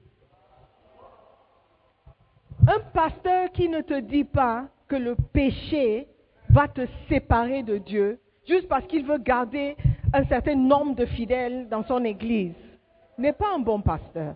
[2.68, 6.08] Un pasteur qui ne te dit pas que le péché
[6.50, 9.76] va te séparer de Dieu juste parce qu'il veut garder
[10.14, 12.54] un certain nombre de fidèles dans son église
[13.18, 14.36] n'est pas un bon pasteur.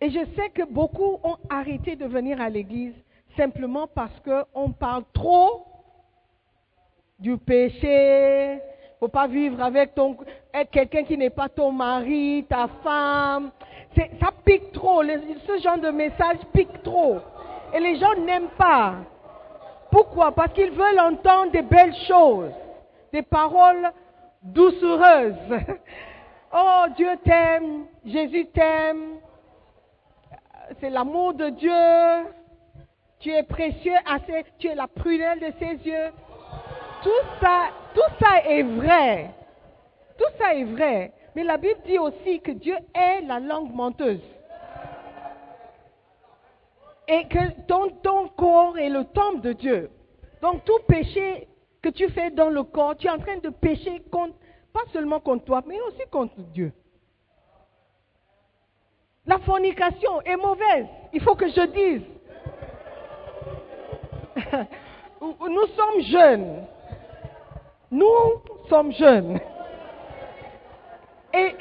[0.00, 2.94] Et je sais que beaucoup ont arrêté de venir à l'église
[3.36, 5.66] simplement parce qu'on parle trop
[7.18, 8.54] du péché.
[8.54, 10.16] Il faut pas vivre avec ton,
[10.72, 13.50] quelqu'un qui n'est pas ton mari, ta femme.
[13.96, 15.02] Ça pique trop.
[15.02, 17.18] ce genre de message pique trop.
[17.74, 18.96] Et les gens n'aiment pas.
[19.90, 20.32] Pourquoi?
[20.32, 22.52] Parce qu'ils veulent entendre des belles choses,
[23.12, 23.92] des paroles
[24.42, 25.34] doucereuses.
[26.52, 29.20] Oh, Dieu t'aime, Jésus t'aime,
[30.80, 32.32] c'est l'amour de Dieu,
[33.20, 33.94] tu es précieux,
[34.58, 36.10] tu es la prunelle de ses yeux.
[37.04, 39.30] Tout ça, tout ça est vrai.
[40.18, 41.12] Tout ça est vrai.
[41.36, 44.20] Mais la Bible dit aussi que Dieu est la langue menteuse
[47.10, 49.90] et que ton, ton corps est le temple de Dieu.
[50.40, 51.48] Donc tout péché
[51.82, 54.00] que tu fais dans le corps, tu es en train de pécher
[54.72, 56.72] pas seulement contre toi, mais aussi contre Dieu.
[59.26, 62.02] La fornication est mauvaise, il faut que je dise.
[65.20, 66.66] Nous sommes jeunes.
[67.90, 68.06] Nous
[68.68, 69.40] sommes jeunes.
[71.34, 71.54] Et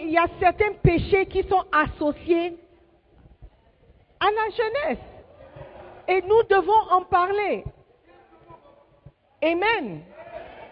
[0.00, 2.58] il y a certains péchés qui sont associés
[4.20, 5.04] à la jeunesse.
[6.08, 7.64] Et nous devons en parler.
[9.42, 10.02] Amen.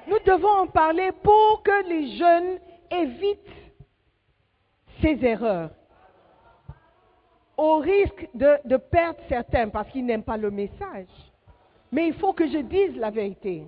[0.07, 2.59] Nous devons en parler pour que les jeunes
[2.91, 3.39] évitent
[5.01, 5.71] ces erreurs.
[7.57, 11.07] Au risque de, perdre certains parce qu'ils n'aiment pas le message.
[11.91, 13.65] Mais il faut que je dise la vérité.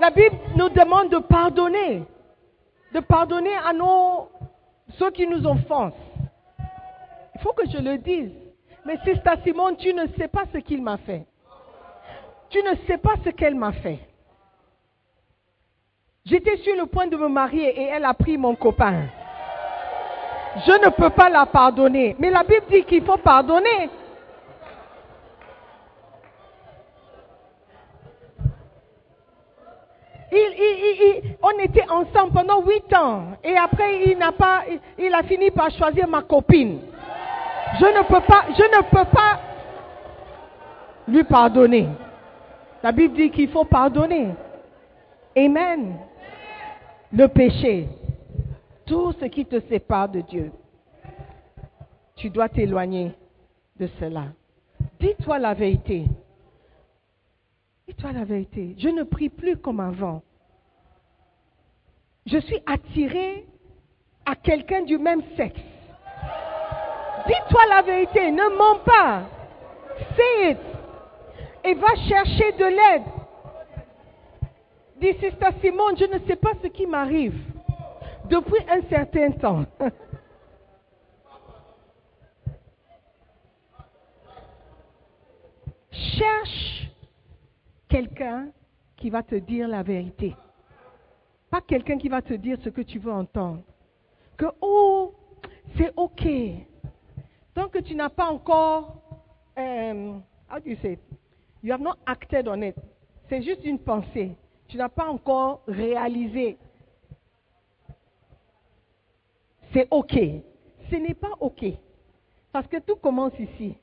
[0.00, 2.04] La Bible nous demande de pardonner.
[2.92, 4.28] De pardonner à nos,
[4.98, 5.96] ceux qui nous offensent.
[7.34, 8.43] Il faut que je le dise.
[8.84, 11.24] Mais Sister Simone, tu ne sais pas ce qu'il m'a fait.
[12.50, 13.98] Tu ne sais pas ce qu'elle m'a fait.
[16.26, 19.04] J'étais sur le point de me marier et elle a pris mon copain.
[20.66, 22.14] Je ne peux pas la pardonner.
[22.18, 23.90] Mais la Bible dit qu'il faut pardonner.
[31.42, 33.36] on était ensemble pendant huit ans.
[33.42, 34.62] Et après, il n'a pas,
[34.98, 36.80] il a fini par choisir ma copine.
[37.78, 39.40] Je ne peux pas,
[41.08, 41.88] lui pardonner.
[42.82, 44.28] La Bible dit qu'il faut pardonner.
[45.36, 45.96] Amen.
[47.12, 47.88] Le péché,
[48.86, 50.52] tout ce qui te sépare de Dieu,
[52.16, 53.12] tu dois t'éloigner
[53.78, 54.26] de cela.
[55.00, 56.04] Dis-toi la vérité.
[57.88, 58.74] Dis-toi la vérité.
[58.78, 60.22] Je ne prie plus comme avant.
[62.26, 63.46] Je suis attiré
[64.24, 65.60] à quelqu'un du même sexe.
[67.26, 69.22] Dis-toi la vérité, ne mens pas.
[70.16, 70.58] Say it.
[71.64, 73.04] Et va chercher de l'aide.
[74.96, 77.34] Dis, Sister Simone, je ne sais pas ce qui m'arrive
[78.26, 79.64] depuis un certain temps.
[85.90, 86.88] Cherche
[87.88, 88.48] quelqu'un
[88.96, 90.34] qui va te dire la vérité.
[91.50, 93.62] Pas quelqu'un qui va te dire ce que tu veux entendre.
[94.36, 95.14] Que, oh,
[95.76, 96.26] c'est OK.
[97.54, 98.96] Tant que tu n'as pas encore,
[99.56, 100.98] um, how do you say?
[101.62, 102.76] You have not acted on it.
[103.28, 104.36] C'est juste une pensée.
[104.68, 106.58] Tu n'as pas encore réalisé.
[109.72, 110.18] C'est OK.
[110.90, 111.64] Ce n'est pas OK.
[112.52, 113.76] Parce que tout commence ici.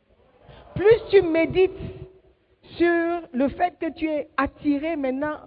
[0.76, 1.72] Plus tu médites
[2.78, 5.38] sur le fait que tu es attiré maintenant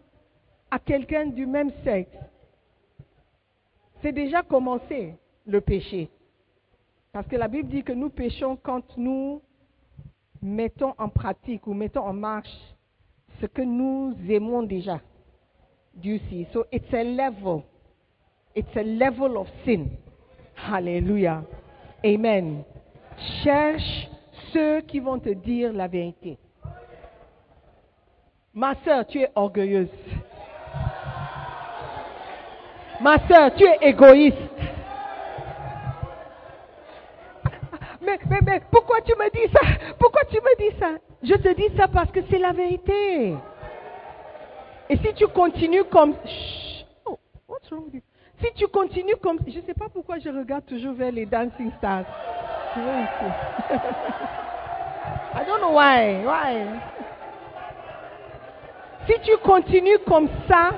[0.70, 2.16] à quelqu'un du même sexe,
[4.02, 5.14] c'est déjà commencé
[5.46, 6.10] le péché.
[7.14, 9.40] Parce que la Bible dit que nous péchons quand nous
[10.42, 12.50] mettons en pratique ou mettons en marche
[13.40, 15.00] ce que nous aimons déjà.
[15.94, 16.48] Do see?
[16.52, 17.62] So it's a level.
[18.56, 19.90] It's a level of sin.
[20.56, 21.44] Hallelujah.
[22.04, 22.64] Amen.
[23.44, 24.08] Cherche
[24.52, 26.36] ceux qui vont te dire la vérité.
[28.52, 29.88] Ma soeur, tu es orgueilleuse.
[33.00, 34.53] Ma soeur, tu es égoïste.
[38.04, 39.60] Mais, mais, mais, pourquoi tu me dis ça?
[39.98, 40.90] Pourquoi tu me dis ça?
[41.22, 43.34] Je te dis ça parce que c'est la vérité.
[44.90, 46.14] Et si tu continues comme...
[46.24, 46.86] Chut.
[47.06, 48.00] Oh, what's wrong with you?
[48.42, 49.38] Si tu continues comme...
[49.46, 52.04] Je ne sais pas pourquoi je regarde toujours vers les dancing stars.
[52.74, 53.24] Tu vois ici.
[55.36, 56.24] I don't know why.
[56.24, 56.80] Why?
[59.06, 60.70] Si tu continues comme ça,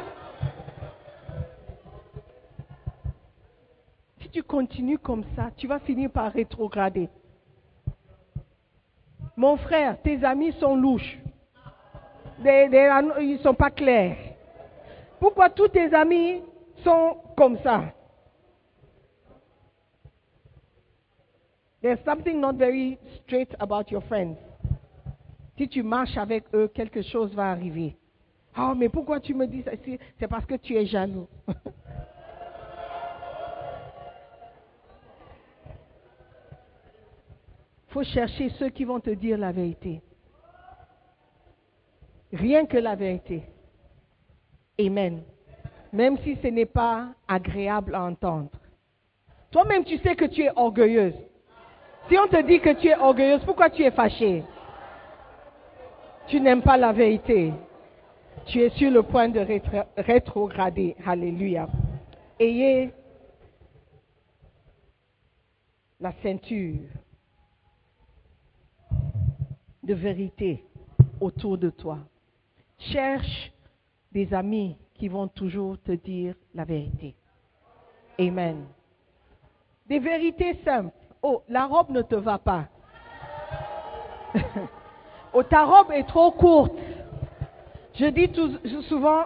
[4.36, 7.08] tu continues comme ça, tu vas finir par rétrograder.
[9.34, 11.18] Mon frère, tes amis sont louches.
[12.40, 14.18] Ils ne sont pas clairs.
[15.18, 16.42] Pourquoi tous tes amis
[16.84, 17.84] sont comme ça?
[21.80, 24.36] There's something not very straight about your friends.
[25.56, 27.96] Si tu marches avec eux, quelque chose va arriver.
[28.54, 29.70] Ah, mais pourquoi tu me dis ça?
[30.18, 31.26] C'est parce que tu es jaloux.
[37.88, 40.02] faut chercher ceux qui vont te dire la vérité.
[42.32, 43.42] Rien que la vérité.
[44.78, 45.22] Amen.
[45.92, 48.50] Même si ce n'est pas agréable à entendre.
[49.50, 51.14] Toi-même, tu sais que tu es orgueilleuse.
[52.08, 54.44] Si on te dit que tu es orgueilleuse, pourquoi tu es fâchée?
[56.28, 57.52] Tu n'aimes pas la vérité.
[58.46, 60.96] Tu es sur le point de rétro- rétrograder.
[61.06, 61.68] Alléluia.
[62.38, 62.92] Ayez
[65.98, 66.80] la ceinture
[69.86, 70.64] de vérité
[71.20, 71.98] autour de toi.
[72.78, 73.52] Cherche
[74.12, 77.14] des amis qui vont toujours te dire la vérité.
[78.18, 78.66] Amen.
[79.86, 80.94] Des vérités simples.
[81.22, 82.64] Oh, la robe ne te va pas.
[85.32, 86.74] oh, ta robe est trop courte.
[87.94, 88.30] Je dis
[88.88, 89.24] souvent,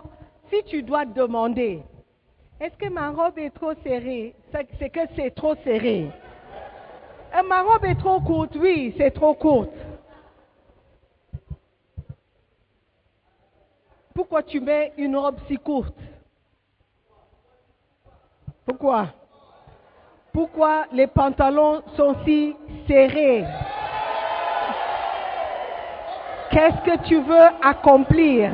[0.50, 1.82] si tu dois te demander,
[2.60, 4.34] est-ce que ma robe est trop serrée?
[4.52, 6.10] C'est c'est que c'est trop serré.
[7.34, 9.70] Euh, ma robe est trop courte, oui, c'est trop courte.
[14.20, 15.94] Pourquoi tu mets une robe si courte?
[18.66, 19.06] Pourquoi?
[20.30, 22.54] Pourquoi les pantalons sont si
[22.86, 23.46] serrés?
[26.50, 28.50] Qu'est-ce que tu veux accomplir?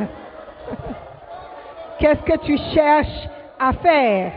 [1.98, 4.32] Qu'est-ce que tu cherches à faire?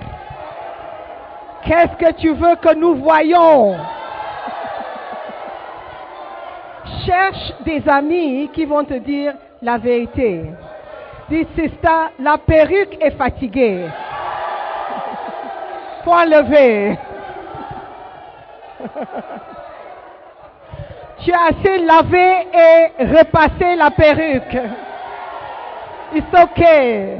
[1.63, 3.77] Qu'est-ce que tu veux que nous voyons?
[7.05, 10.45] Cherche des amis qui vont te dire la vérité.
[11.29, 11.45] Dis,
[12.19, 13.87] la perruque est fatiguée.
[16.03, 16.97] Faut enlever.
[21.19, 24.57] Tu as assez lavé et repassé la perruque.
[26.15, 27.17] It's okay.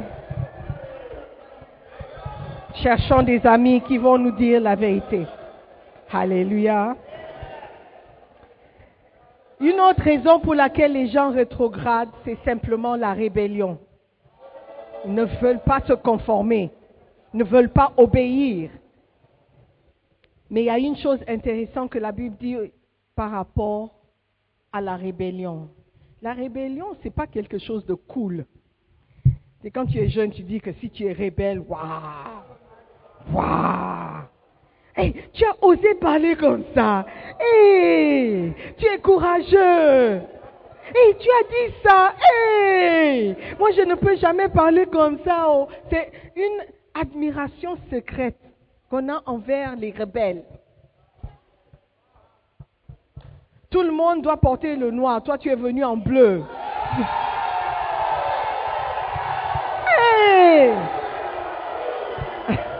[2.82, 5.26] Cherchons des amis qui vont nous dire la vérité.
[6.12, 6.96] Alléluia.
[9.60, 13.78] Une autre raison pour laquelle les gens rétrogradent, c'est simplement la rébellion.
[15.06, 16.70] Ne veulent pas se conformer,
[17.32, 18.70] ne veulent pas obéir.
[20.50, 22.56] Mais il y a une chose intéressante que la Bible dit
[23.14, 23.90] par rapport
[24.72, 25.68] à la rébellion.
[26.22, 28.44] La rébellion, ce n'est pas quelque chose de cool.
[29.62, 32.42] C'est quand tu es jeune, tu dis que si tu es rebelle, waouh,
[33.32, 34.24] waouh.
[34.96, 37.06] Hey, tu as osé parler comme ça.
[37.38, 40.22] Hé, tu es courageux.
[40.94, 42.14] Hey, tu as dit ça.
[42.20, 45.46] Hey, moi je ne peux jamais parler comme ça.
[45.48, 45.68] Oh.
[45.90, 46.64] C'est une
[46.94, 48.38] admiration secrète
[48.90, 50.44] qu'on a envers les rebelles.
[53.70, 55.22] Tout le monde doit porter le noir.
[55.22, 56.42] Toi, tu es venu en bleu.
[60.42, 60.72] Hey!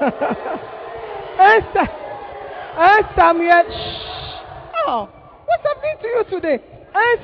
[3.16, 3.64] Samuel.
[4.86, 5.08] Oh,
[5.46, 6.58] what's happening to you today?
[6.94, 7.18] Un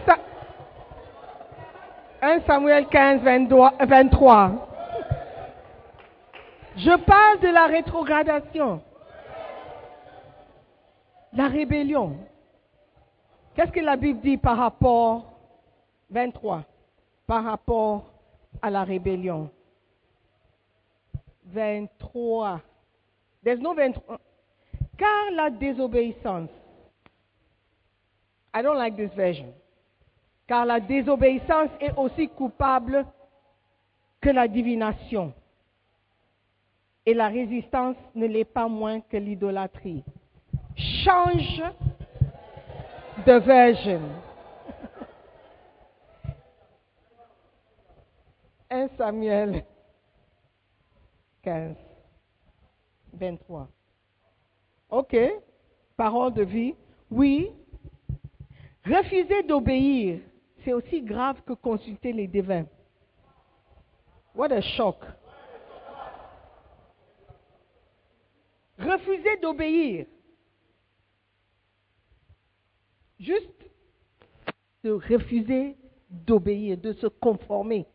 [2.26, 4.50] 1 Samuel 15, 23.
[6.76, 8.82] Je parle de la rétrogradation,
[11.32, 12.16] la rébellion.
[13.54, 15.38] Qu'est-ce que la Bible dit par rapport
[16.10, 16.64] 23
[17.28, 18.12] par rapport
[18.60, 19.48] à la rébellion?
[21.44, 22.60] 23.
[23.44, 24.18] There's no 23.
[24.98, 26.50] Car la désobéissance.
[28.52, 29.54] I don't like this version
[30.46, 33.04] car la désobéissance est aussi coupable
[34.20, 35.32] que la divination
[37.04, 40.04] et la résistance ne l'est pas moins que l'idolâtrie
[40.76, 41.62] change
[43.24, 44.02] de version.
[48.68, 49.64] 1 Samuel
[51.42, 51.76] 15,
[53.12, 53.68] 23.
[54.90, 55.16] OK,
[55.96, 56.74] parole de vie.
[57.08, 57.52] Oui,
[58.84, 60.20] refuser d'obéir,
[60.66, 62.66] c'est aussi grave que consulter les devins.
[64.34, 64.96] What a shock.
[68.76, 70.06] Refuser d'obéir.
[73.20, 73.70] Juste
[74.82, 75.76] de refuser
[76.10, 77.86] d'obéir, de se conformer.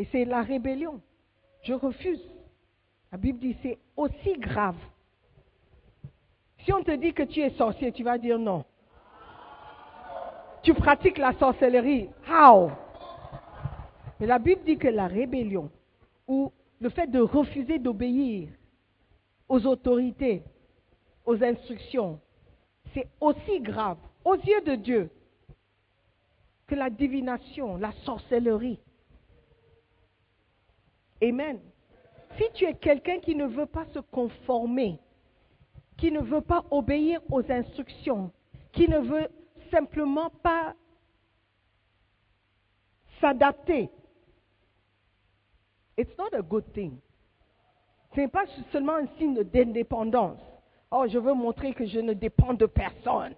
[0.00, 1.00] Et c'est la rébellion.
[1.62, 2.28] Je refuse.
[3.12, 4.76] La Bible dit c'est aussi grave.
[6.64, 8.64] Si on te dit que tu es sorcier, tu vas dire non.
[10.62, 12.08] Tu pratiques la sorcellerie.
[12.28, 12.70] How?
[14.20, 15.70] Mais la Bible dit que la rébellion
[16.28, 18.48] ou le fait de refuser d'obéir
[19.48, 20.42] aux autorités,
[21.26, 22.20] aux instructions,
[22.94, 25.10] c'est aussi grave aux yeux de Dieu
[26.66, 28.78] que la divination, la sorcellerie.
[31.22, 31.58] Amen.
[32.36, 34.98] Si tu es quelqu'un qui ne veut pas se conformer,
[35.96, 38.30] qui ne veut pas obéir aux instructions,
[38.72, 39.28] qui ne veut
[39.72, 40.74] simplement pas
[43.20, 43.90] s'adapter,
[45.96, 46.98] it's not a good thing.
[48.14, 50.38] Ce n'est pas seulement un signe d'indépendance.
[50.90, 53.34] Oh, je veux montrer que je ne dépends de personne.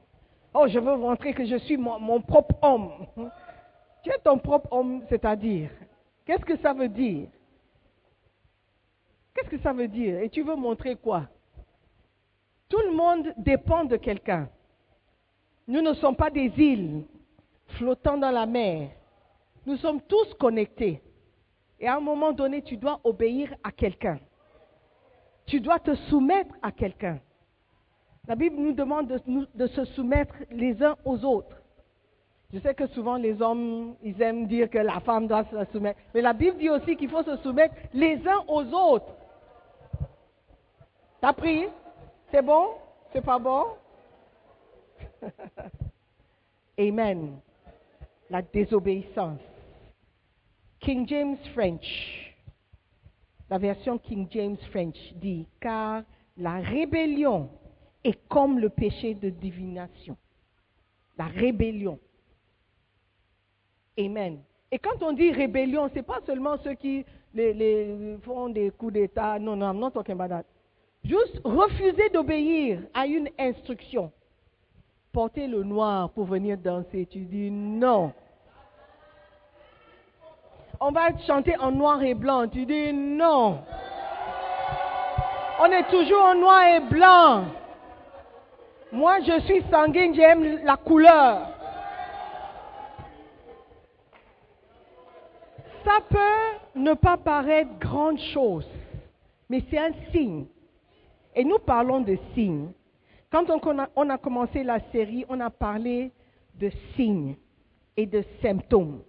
[0.53, 3.07] Oh, je veux montrer que je suis mon, mon propre homme.
[4.03, 5.70] Tu es ton propre homme, c'est-à-dire.
[6.24, 7.28] Qu'est-ce que ça veut dire?
[9.35, 10.18] Qu'est-ce que ça veut dire?
[10.20, 11.28] Et tu veux montrer quoi?
[12.68, 14.49] Tout le monde dépend de quelqu'un.
[15.66, 17.04] Nous ne sommes pas des îles
[17.78, 18.90] flottant dans la mer.
[19.66, 21.00] Nous sommes tous connectés.
[21.80, 24.18] Et à un moment donné, tu dois obéir à quelqu'un.
[25.46, 27.18] Tu dois te soumettre à quelqu'un.
[28.26, 29.20] La Bible nous demande
[29.54, 31.56] de, se soumettre les uns aux autres.
[32.52, 36.00] Je sais que souvent les hommes, ils aiment dire que la femme doit se soumettre.
[36.14, 39.12] Mais la Bible dit aussi qu'il faut se soumettre les uns aux autres.
[41.20, 41.66] T'as pris?
[42.30, 42.68] C'est bon?
[43.12, 43.64] C'est pas bon?
[46.78, 47.38] Amen.
[48.30, 49.40] La désobéissance.
[50.80, 52.34] King James French.
[53.50, 56.02] La version King James French dit car
[56.36, 57.48] la rébellion
[58.02, 60.16] est comme le péché de divination.
[61.16, 61.98] La rébellion.
[63.98, 64.40] Amen.
[64.70, 67.04] Et quand on dit rébellion, ce n'est pas seulement ceux qui
[68.22, 69.38] font des coups d'État.
[69.38, 70.44] Non, non, I'm not talking about that.
[71.04, 74.10] Juste refuser d'obéir à une instruction.
[75.14, 77.06] Porter le noir pour venir danser.
[77.08, 78.12] Tu dis non.
[80.80, 82.48] On va chanter en noir et blanc.
[82.48, 83.60] Tu dis non.
[85.60, 87.44] On est toujours en noir et blanc.
[88.90, 91.46] Moi, je suis sanguine, j'aime la couleur.
[95.84, 98.68] Ça peut ne pas paraître grande chose,
[99.48, 100.46] mais c'est un signe.
[101.36, 102.72] Et nous parlons de signes.
[103.35, 103.51] Quand
[103.97, 106.12] on a, commencé la série, on a parlé
[106.55, 107.35] de signes
[107.97, 109.03] et de symptômes.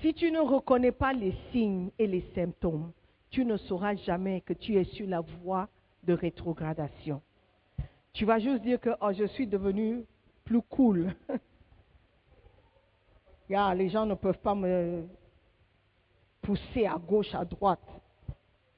[0.00, 2.92] Si tu ne reconnais pas les signes et les symptômes,
[3.28, 5.68] tu ne sauras jamais que tu es sur la voie
[6.04, 7.20] de rétrogradation.
[8.12, 10.04] Tu vas juste dire que oh, je suis devenu
[10.44, 11.12] plus cool.
[13.48, 15.02] Les gens ne peuvent pas me
[16.42, 17.82] pousser à gauche, à droite.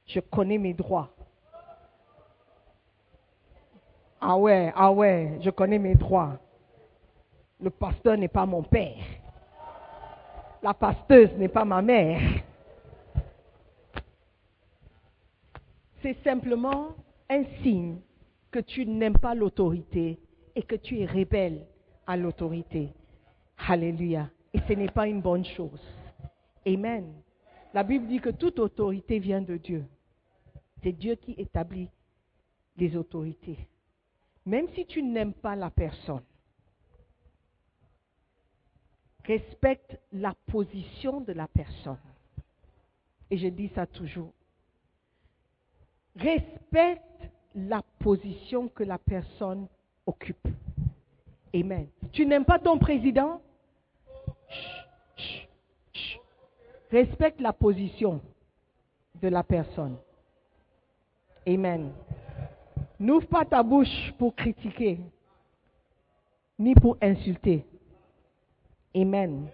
[0.06, 1.14] Je connais mes droits.
[4.24, 6.38] Ah ouais, ah ouais, je connais mes droits.
[7.60, 9.02] Le pasteur n'est pas mon père.
[10.62, 12.20] La pasteuse n'est pas ma mère.
[16.00, 16.90] C'est simplement
[17.28, 17.96] un signe
[18.52, 20.20] que tu n'aimes pas l'autorité
[20.54, 21.66] et que tu es rebelle
[22.06, 22.90] à l'autorité.
[23.66, 24.30] Alléluia.
[24.54, 25.82] Et ce n'est pas une bonne chose.
[26.64, 27.12] Amen.
[27.74, 29.84] La Bible dit que toute autorité vient de Dieu.
[30.80, 31.88] C'est Dieu qui établit
[32.76, 33.58] les autorités.
[34.44, 36.22] Même si tu n'aimes pas la personne,
[39.24, 41.98] respecte la position de la personne.
[43.30, 44.32] Et je dis ça toujours.
[46.16, 47.02] Respecte
[47.54, 49.68] la position que la personne
[50.06, 50.48] occupe.
[51.54, 51.88] Amen.
[52.12, 53.40] Tu n'aimes pas ton président?
[56.90, 58.20] Respecte la position
[59.20, 59.96] de la personne.
[61.46, 61.92] Amen.
[63.02, 65.00] N'ouvre pas ta bouche pour critiquer,
[66.56, 67.66] ni pour insulter.
[68.94, 69.48] Amen.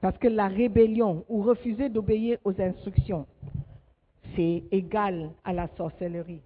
[0.00, 3.26] Parce que la rébellion ou refuser d'obéir aux instructions,
[4.36, 6.40] c'est égal à la sorcellerie.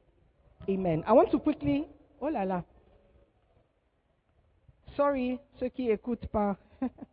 [0.66, 1.05] Amen.
[1.07, 1.85] I want to quickly.
[2.18, 2.64] Oh là là.
[4.97, 6.57] Sorry, ceux qui écoutent pas.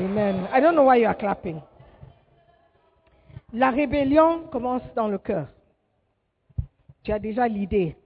[0.00, 0.48] Amen.
[0.50, 1.60] I don't know why you are clapping.
[3.52, 5.46] La rébellion commence dans le cœur.
[7.02, 7.96] Tu as déjà l'idée.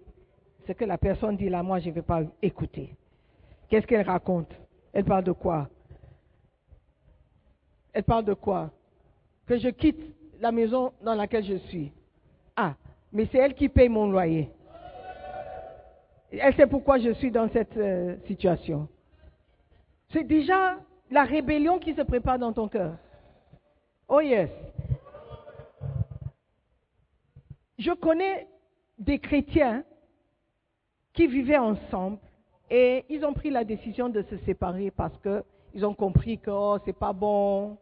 [0.67, 2.97] Ce que la personne dit là, moi, je ne vais pas écouter.
[3.69, 4.51] Qu'est-ce qu'elle raconte?
[4.93, 5.69] Elle parle de quoi?
[7.93, 8.71] Elle parle de quoi?
[9.47, 10.01] Que je quitte
[10.41, 11.93] la maison dans laquelle je suis.
[12.57, 12.75] Ah,
[13.13, 14.51] mais c'est elle qui paye mon loyer.
[16.33, 18.89] Elle sait pourquoi je suis dans cette euh, situation.
[20.13, 20.79] C'est déjà
[21.11, 22.97] la rébellion qui se prépare dans ton cœur.
[24.09, 24.51] Oh yes.
[27.79, 28.47] Je connais
[28.99, 29.85] des chrétiens
[31.13, 32.19] qui vivaient ensemble
[32.71, 36.79] et ils ont pris la décision de se séparer parce qu'ils ont compris que oh,
[36.85, 37.77] c'est pas bon.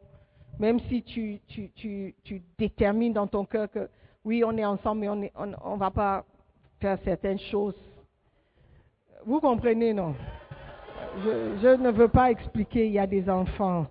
[0.58, 3.88] Même si tu, tu, tu, tu, détermines dans ton cœur que
[4.24, 6.24] oui, on est ensemble, mais on ne on, on va pas
[6.80, 7.78] faire certaines choses.
[9.24, 10.14] Vous comprenez, non?
[11.18, 13.86] Je, je ne veux pas expliquer, il y a des enfants.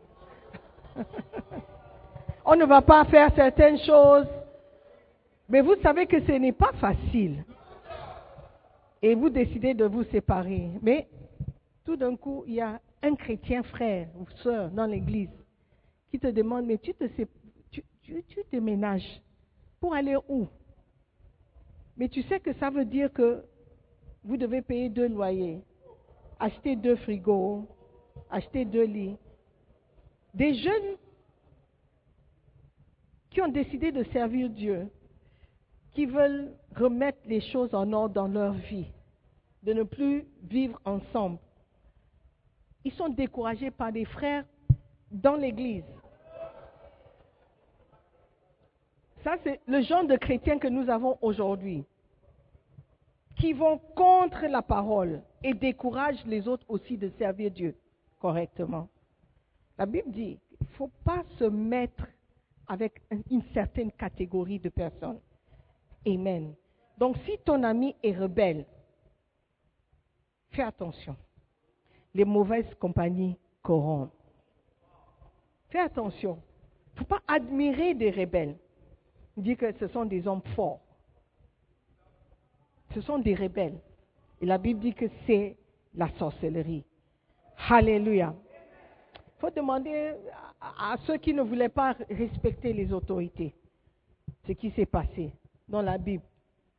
[2.46, 4.28] on ne va pas faire certaines choses.
[5.48, 7.44] Mais vous savez que ce n'est pas facile.
[9.02, 10.70] Et vous décidez de vous séparer.
[10.82, 11.08] Mais
[11.86, 15.30] tout d'un coup, il y a un chrétien frère ou soeur dans l'église
[16.10, 17.06] qui te demande, mais tu te
[17.72, 19.22] tu, tu, tu déménages
[19.80, 20.48] pour aller où?
[21.98, 23.44] Mais tu sais que ça veut dire que
[24.24, 25.64] vous devez payer deux loyers,
[26.42, 27.68] acheter deux frigos,
[28.30, 29.18] acheter deux lits.
[30.34, 30.98] Des jeunes
[33.30, 34.90] qui ont décidé de servir Dieu,
[35.94, 38.88] qui veulent remettre les choses en ordre dans leur vie,
[39.64, 41.38] de ne plus vivre ensemble.
[42.84, 44.44] Ils sont découragés par des frères
[45.12, 45.86] dans l'Église.
[49.24, 51.86] Ça, c'est le genre de chrétiens que nous avons aujourd'hui,
[53.36, 57.76] qui vont contre la parole et découragent les autres aussi de servir Dieu
[58.20, 58.88] correctement.
[59.78, 62.08] La Bible dit qu'il ne faut pas se mettre
[62.68, 65.20] avec une certaine catégorie de personnes.
[66.06, 66.54] Amen.
[66.98, 68.66] Donc si ton ami est rebelle,
[70.52, 71.16] fais attention.
[72.14, 74.14] Les mauvaises compagnies corrompent.
[75.70, 76.42] Fais attention.
[76.88, 78.58] Il ne faut pas admirer des rebelles.
[79.38, 80.82] Dire que ce sont des hommes forts.
[82.94, 83.80] Ce sont des rebelles.
[84.42, 85.56] Et la Bible dit que c'est
[85.96, 86.84] la sorcellerie.
[87.70, 88.34] Alléluia.
[89.16, 90.14] Il faut demander
[90.60, 93.54] à, ceux qui ne voulaient pas respecter les autorités
[94.48, 95.32] ce qui s'est passé
[95.68, 96.24] dans la Bible.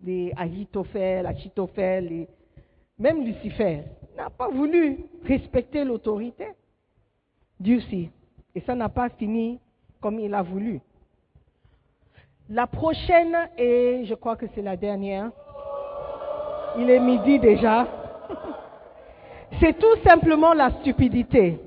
[0.05, 2.27] Les Ahitophel, Achitophel,
[2.99, 3.83] même Lucifer
[4.17, 6.49] n'a pas voulu respecter l'autorité.
[7.61, 8.11] Dieu si.
[8.55, 9.61] Et ça n'a pas fini
[10.01, 10.81] comme il a voulu.
[12.49, 15.31] La prochaine, et je crois que c'est la dernière,
[16.79, 17.87] il est midi déjà.
[19.61, 21.61] C'est tout simplement la stupidité.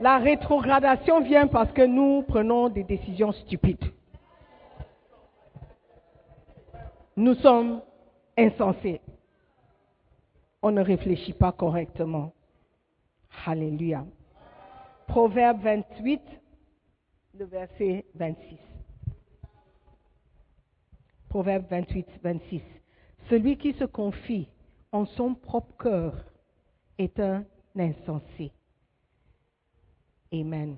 [0.00, 3.84] La rétrogradation vient parce que nous prenons des décisions stupides.
[7.16, 7.82] Nous sommes
[8.38, 9.00] insensés.
[10.62, 12.32] On ne réfléchit pas correctement.
[13.46, 14.04] Alléluia.
[15.06, 16.22] Proverbe 28,
[17.38, 18.58] le verset 26.
[21.28, 22.62] Proverbe 28, 26.
[23.28, 24.48] Celui qui se confie
[24.92, 26.24] en son propre cœur
[26.98, 27.44] est un
[27.76, 28.52] insensé.
[30.32, 30.76] Amen.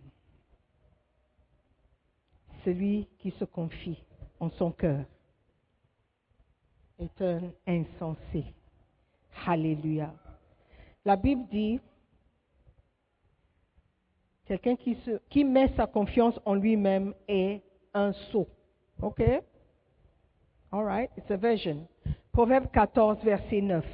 [2.64, 4.02] Celui qui se confie
[4.38, 5.04] en son cœur
[6.98, 8.44] est un insensé.
[9.46, 10.14] Alléluia.
[11.04, 11.80] La Bible dit,
[14.46, 17.62] quelqu'un qui, met sa confiance en lui-même est
[17.94, 18.48] un sot.
[19.00, 19.20] OK?
[20.70, 21.88] All right, it's a version.
[22.32, 23.84] Proverbe 14, verset 9.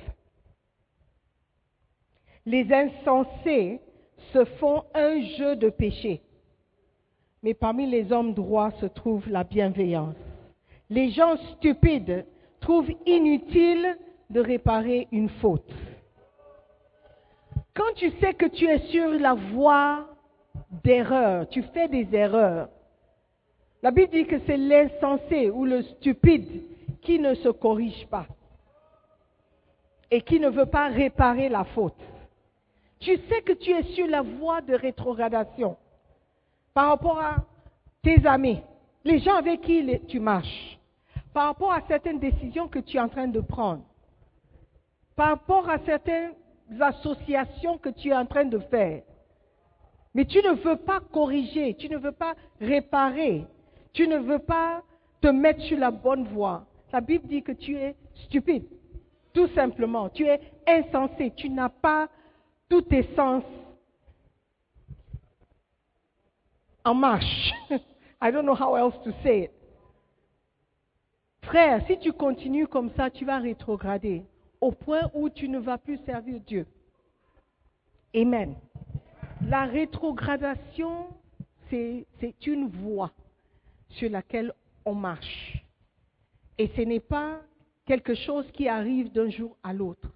[2.47, 3.80] Les insensés
[4.32, 6.22] se font un jeu de péché,
[7.43, 10.14] mais parmi les hommes droits se trouve la bienveillance.
[10.89, 12.24] Les gens stupides
[12.61, 13.99] trouvent inutile
[14.30, 15.72] de réparer une faute.
[17.74, 20.07] Quand tu sais que tu es sur la voie
[20.84, 22.68] d'erreur, tu fais des erreurs,
[23.82, 26.62] la Bible dit que c'est l'insensé ou le stupide
[27.03, 28.26] qui ne se corrige pas
[30.11, 32.01] et qui ne veut pas réparer la faute.
[33.01, 35.76] Tu sais que tu es sur la voie de rétrogradation
[36.74, 37.36] par rapport à
[38.03, 38.61] tes amis,
[39.05, 40.78] les gens avec qui tu marches,
[41.32, 43.82] par rapport à certaines décisions que tu es en train de prendre,
[45.14, 46.32] par rapport à certaines
[46.80, 49.03] associations que tu es en train de faire.
[50.14, 53.44] Mais tu ne veux pas corriger, tu ne veux pas réparer,
[53.92, 54.82] tu ne veux pas
[55.20, 56.64] te mettre sur la bonne voie.
[56.93, 58.66] La Bible dit que tu es stupide,
[59.32, 60.09] tout simplement.
[60.09, 62.09] Tu es insensé, tu n'as pas
[62.68, 63.45] tous tes sens
[66.84, 67.53] en marche.
[68.20, 69.51] I don't know how else to say it.
[71.43, 74.24] Frère, si tu continues comme ça, tu vas rétrograder
[74.61, 76.66] au point où tu ne vas plus servir Dieu.
[78.14, 78.55] Amen.
[79.47, 81.07] La rétrogradation,
[81.70, 82.07] c'est
[82.47, 83.12] une voie
[83.91, 84.53] sur laquelle
[84.84, 85.58] on marche.
[86.59, 87.41] Et ce n'est pas
[87.87, 90.09] quelque chose qui arrive d'un jour à l'autre.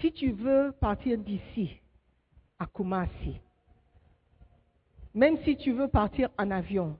[0.00, 1.80] Si tu veux partir d'ici
[2.58, 3.40] à Kumasi,
[5.14, 6.98] même si tu veux partir en avion,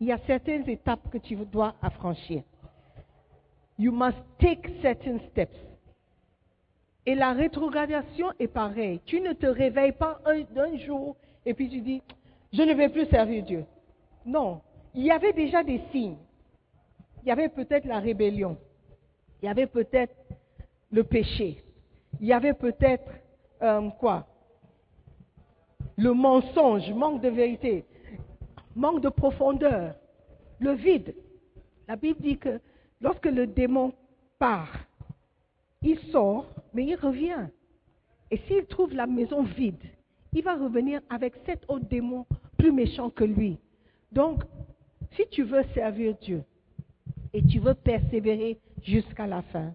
[0.00, 2.42] il y a certaines étapes que tu dois affranchir.
[3.78, 5.56] You must take certain steps.
[7.06, 9.00] Et la rétrogradation est pareille.
[9.04, 12.02] Tu ne te réveilles pas un, d'un jour et puis tu dis,
[12.52, 13.64] je ne vais plus servir Dieu.
[14.24, 14.62] Non,
[14.94, 16.16] il y avait déjà des signes.
[17.22, 18.56] Il y avait peut-être la rébellion.
[19.42, 20.14] Il y avait peut-être
[20.90, 21.62] le péché.
[22.20, 23.10] Il y avait peut-être
[23.62, 24.26] euh, quoi?
[25.96, 27.84] Le mensonge, manque de vérité,
[28.74, 29.94] manque de profondeur,
[30.58, 31.14] le vide.
[31.88, 32.60] La Bible dit que
[33.00, 33.92] lorsque le démon
[34.38, 34.72] part,
[35.82, 37.48] il sort, mais il revient.
[38.30, 39.82] Et s'il trouve la maison vide,
[40.32, 42.26] il va revenir avec sept autres démons
[42.58, 43.58] plus méchants que lui.
[44.10, 44.42] Donc,
[45.16, 46.42] si tu veux servir Dieu
[47.32, 49.74] et tu veux persévérer jusqu'à la fin,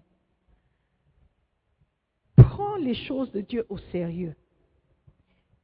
[2.36, 4.34] prends les choses de Dieu au sérieux.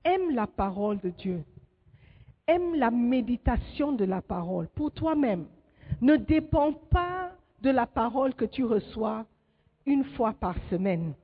[0.05, 1.43] Aime la parole de Dieu.
[2.47, 5.47] Aime la méditation de la parole pour toi-même.
[6.01, 9.27] Ne dépends pas de la parole que tu reçois
[9.85, 11.15] une fois par semaine.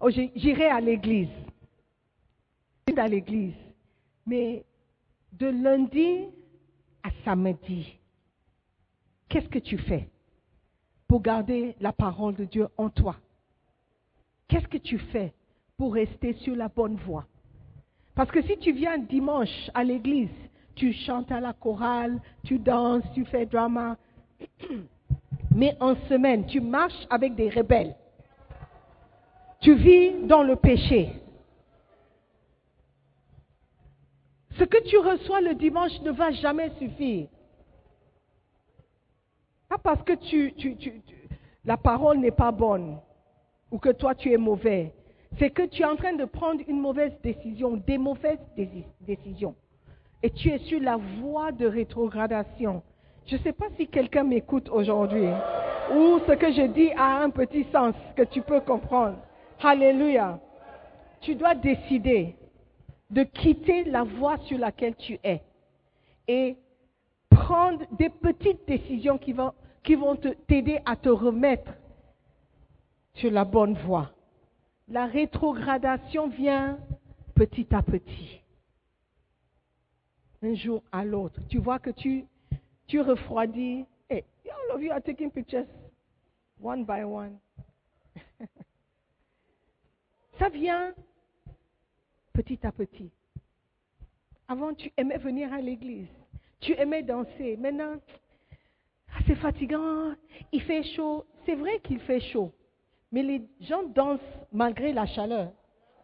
[0.00, 1.28] Oh, J'irai à l'église.
[2.96, 3.54] à l'église.
[4.26, 4.64] Mais
[5.32, 6.26] de lundi
[7.02, 7.98] à samedi,
[9.28, 10.08] qu'est-ce que tu fais
[11.08, 13.16] pour garder la parole de Dieu en toi?
[14.48, 15.32] Qu'est-ce que tu fais
[15.76, 17.26] pour rester sur la bonne voie?
[18.14, 20.28] Parce que si tu viens dimanche à l'église,
[20.74, 23.96] tu chantes à la chorale, tu danses, tu fais drama,
[25.54, 27.94] mais en semaine, tu marches avec des rebelles.
[29.60, 31.19] Tu vis dans le péché.
[34.60, 37.28] Ce que tu reçois le dimanche ne va jamais suffire.
[39.70, 40.54] Pas parce que tu,
[41.64, 42.98] la parole n'est pas bonne
[43.70, 44.92] ou que toi tu es mauvais.
[45.38, 48.38] C'est que tu es en train de prendre une mauvaise décision, des mauvaises
[49.00, 49.54] décisions.
[50.22, 52.82] Et tu es sur la voie de rétrogradation.
[53.28, 55.28] Je ne sais pas si quelqu'un m'écoute aujourd'hui
[55.94, 59.16] ou ce que je dis a un petit sens que tu peux comprendre.
[59.62, 60.38] Alléluia.
[61.22, 62.36] Tu dois décider
[63.10, 65.42] de quitter la voie sur laquelle tu es
[66.28, 66.56] et
[67.28, 69.52] prendre des petites décisions qui vont,
[69.82, 71.72] qui vont t'aider à te remettre
[73.14, 74.10] sur la bonne voie.
[74.88, 76.78] La rétrogradation vient
[77.34, 78.40] petit à petit,
[80.42, 81.40] un jour à l'autre.
[81.48, 82.24] Tu vois que tu,
[82.86, 83.86] tu refroidis.
[84.08, 85.66] Hey, all of you are taking pictures
[86.60, 87.38] one by one.
[90.38, 90.94] Ça vient
[92.32, 93.10] petit à petit.
[94.48, 96.08] Avant, tu aimais venir à l'église.
[96.60, 97.56] Tu aimais danser.
[97.56, 97.94] Maintenant,
[99.14, 100.12] ah, c'est fatigant.
[100.52, 101.24] Il fait chaud.
[101.46, 102.52] C'est vrai qu'il fait chaud.
[103.12, 104.20] Mais les gens dansent
[104.52, 105.50] malgré la chaleur.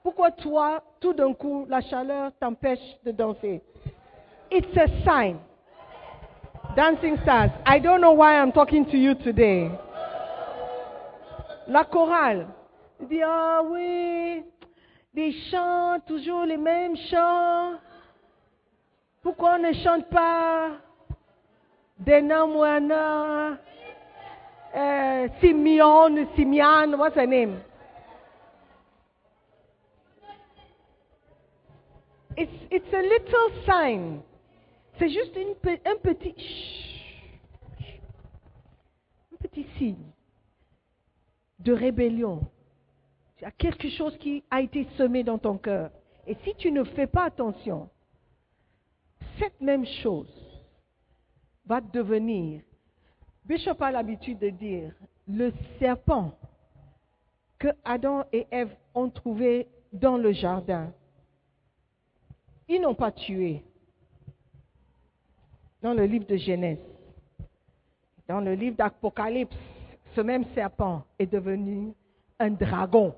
[0.02, 3.60] Pourquoi toi, tout d'un coup, la chaleur t'empêche de danser?
[4.50, 5.38] It's a sign.
[6.76, 7.50] Dancing stars.
[7.66, 9.70] I don't know why I'm talking to you today.
[11.68, 12.46] La chorale.
[13.08, 14.44] Dit, ah oui,
[15.16, 17.78] des chants, toujours les mêmes chants.
[19.22, 20.72] Pourquoi on ne chante pas
[21.98, 23.58] Dena Moana,
[24.74, 27.62] uh, Simeon, Simeon, what's her name?
[32.36, 34.22] It's, it's a little sign.
[34.98, 36.34] C'est juste un petit,
[39.32, 40.12] un petit signe
[41.58, 42.46] de rébellion.
[43.38, 45.90] Il y a quelque chose qui a été semé dans ton cœur.
[46.26, 47.88] Et si tu ne fais pas attention,
[49.38, 50.32] cette même chose
[51.66, 52.62] va devenir,
[53.44, 54.92] Bishop a l'habitude de dire,
[55.28, 56.32] le serpent
[57.58, 60.92] que Adam et Ève ont trouvé dans le jardin.
[62.68, 63.62] Ils n'ont pas tué.
[65.82, 66.78] Dans le livre de Genèse,
[68.26, 69.56] dans le livre d'Apocalypse,
[70.14, 71.92] ce même serpent est devenu
[72.38, 73.14] un dragon.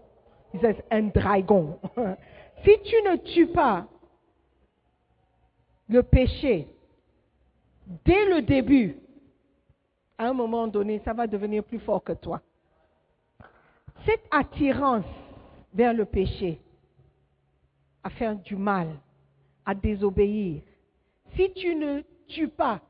[0.54, 1.78] Il dit un dragon.
[2.64, 3.86] si tu ne tues pas
[5.88, 6.68] le péché
[8.04, 8.96] dès le début,
[10.18, 12.40] à un moment donné, ça va devenir plus fort que toi.
[14.04, 15.04] Cette attirance
[15.72, 16.60] vers le péché,
[18.02, 18.88] à faire du mal,
[19.64, 20.62] à désobéir,
[21.36, 22.80] si tu ne tues pas,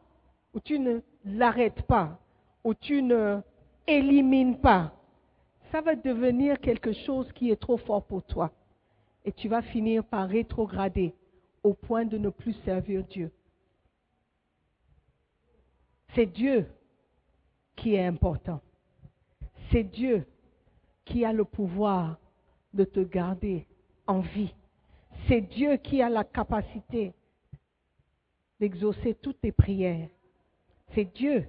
[0.55, 2.19] ou tu ne l'arrêtes pas,
[2.65, 3.41] ou tu ne
[3.87, 4.93] élimines pas,
[5.71, 8.51] ça va devenir quelque chose qui est trop fort pour toi.
[9.25, 11.15] Et tu vas finir par rétrograder
[11.63, 13.31] au point de ne plus servir Dieu.
[16.15, 16.67] C'est Dieu
[17.77, 18.61] qui est important.
[19.71, 20.27] C'est Dieu
[21.05, 22.19] qui a le pouvoir
[22.73, 23.67] de te garder
[24.07, 24.55] en vie.
[25.27, 27.13] C'est Dieu qui a la capacité
[28.61, 30.09] d'exaucer toutes tes prières.
[30.95, 31.47] C'est Dieu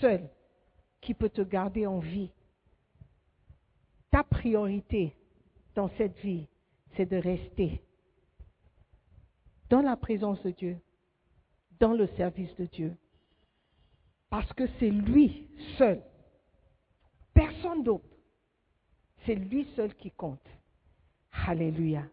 [0.00, 0.28] seul
[1.00, 2.30] qui peut te garder en vie.
[4.12, 5.16] Ta priorité
[5.74, 6.46] dans cette vie,
[6.94, 7.82] c'est de rester
[9.70, 10.76] dans la présence de Dieu,
[11.80, 12.94] dans le service de Dieu.
[14.28, 15.48] Parce que c'est lui
[15.78, 16.02] seul,
[17.32, 18.04] personne d'autre.
[19.24, 20.46] C'est lui seul qui compte.
[21.46, 22.04] Alléluia.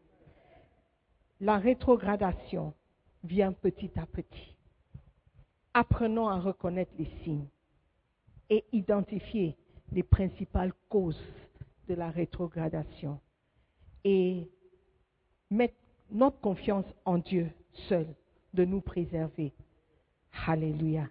[1.41, 2.73] La rétrogradation
[3.25, 4.55] vient petit à petit.
[5.73, 7.49] Apprenons à reconnaître les signes
[8.49, 9.57] et identifier
[9.91, 11.21] les principales causes
[11.89, 13.19] de la rétrogradation
[14.05, 14.47] et
[15.49, 15.73] mettre
[16.11, 17.49] notre confiance en Dieu
[17.89, 18.05] seul
[18.53, 19.51] de nous préserver.
[20.47, 21.07] Alléluia.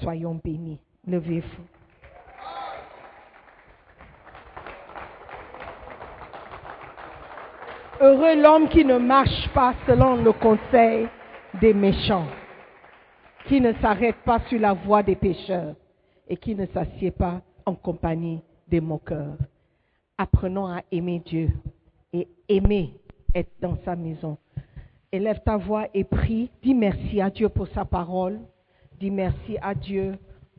[0.00, 0.80] Soyons bénis.
[1.06, 1.62] Levez-vous.
[8.00, 11.08] Heureux l'homme qui ne marche pas selon le conseil
[11.60, 12.26] des méchants,
[13.46, 15.74] qui ne s'arrête pas sur la voie des pécheurs
[16.28, 19.36] et qui ne s'assied pas en compagnie des moqueurs.
[20.18, 21.50] Apprenons à aimer Dieu
[22.12, 22.94] et aimer
[23.34, 24.38] être dans sa maison.
[25.12, 26.50] Élève ta voix et prie.
[26.62, 28.40] Dis merci à Dieu pour sa parole.
[28.98, 30.14] Dis merci à Dieu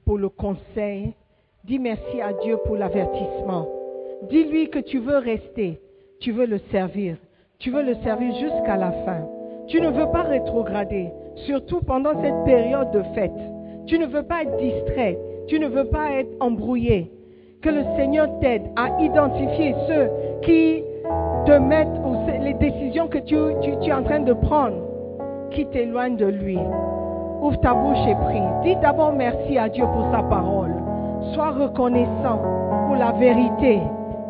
[0.05, 1.13] pour le conseil.
[1.63, 3.67] Dis merci à Dieu pour l'avertissement.
[4.29, 5.81] Dis-lui que tu veux rester.
[6.19, 7.17] Tu veux le servir.
[7.57, 9.27] Tu veux le servir jusqu'à la fin.
[9.67, 11.09] Tu ne veux pas rétrograder,
[11.47, 13.31] surtout pendant cette période de fête.
[13.87, 15.17] Tu ne veux pas être distrait.
[15.47, 17.11] Tu ne veux pas être embrouillé.
[17.67, 20.09] Que le Seigneur t'aide à identifier ceux
[20.41, 20.85] qui
[21.45, 21.99] te mettent,
[22.41, 24.77] les décisions que tu, es en train de prendre,
[25.51, 26.57] qui t'éloignent de lui.
[27.41, 28.41] Ouvre ta bouche et prie.
[28.63, 30.71] Dis d'abord merci à Dieu pour sa parole.
[31.33, 32.39] Sois reconnaissant
[32.87, 33.81] pour la vérité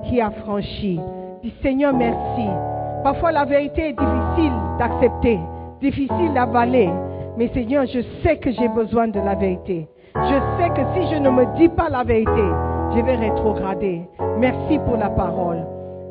[0.06, 1.00] qui a franchi.
[1.44, 2.48] Dis Seigneur merci.
[3.04, 5.40] Parfois la vérité est difficile d'accepter,
[5.80, 6.90] difficile d'avaler.
[7.38, 9.88] Mais Seigneur, je sais que j'ai besoin de la vérité.
[10.16, 12.42] Je sais que si je ne me dis pas la vérité,
[12.98, 14.02] je vais rétrograder.
[14.40, 15.60] Merci pour la parole.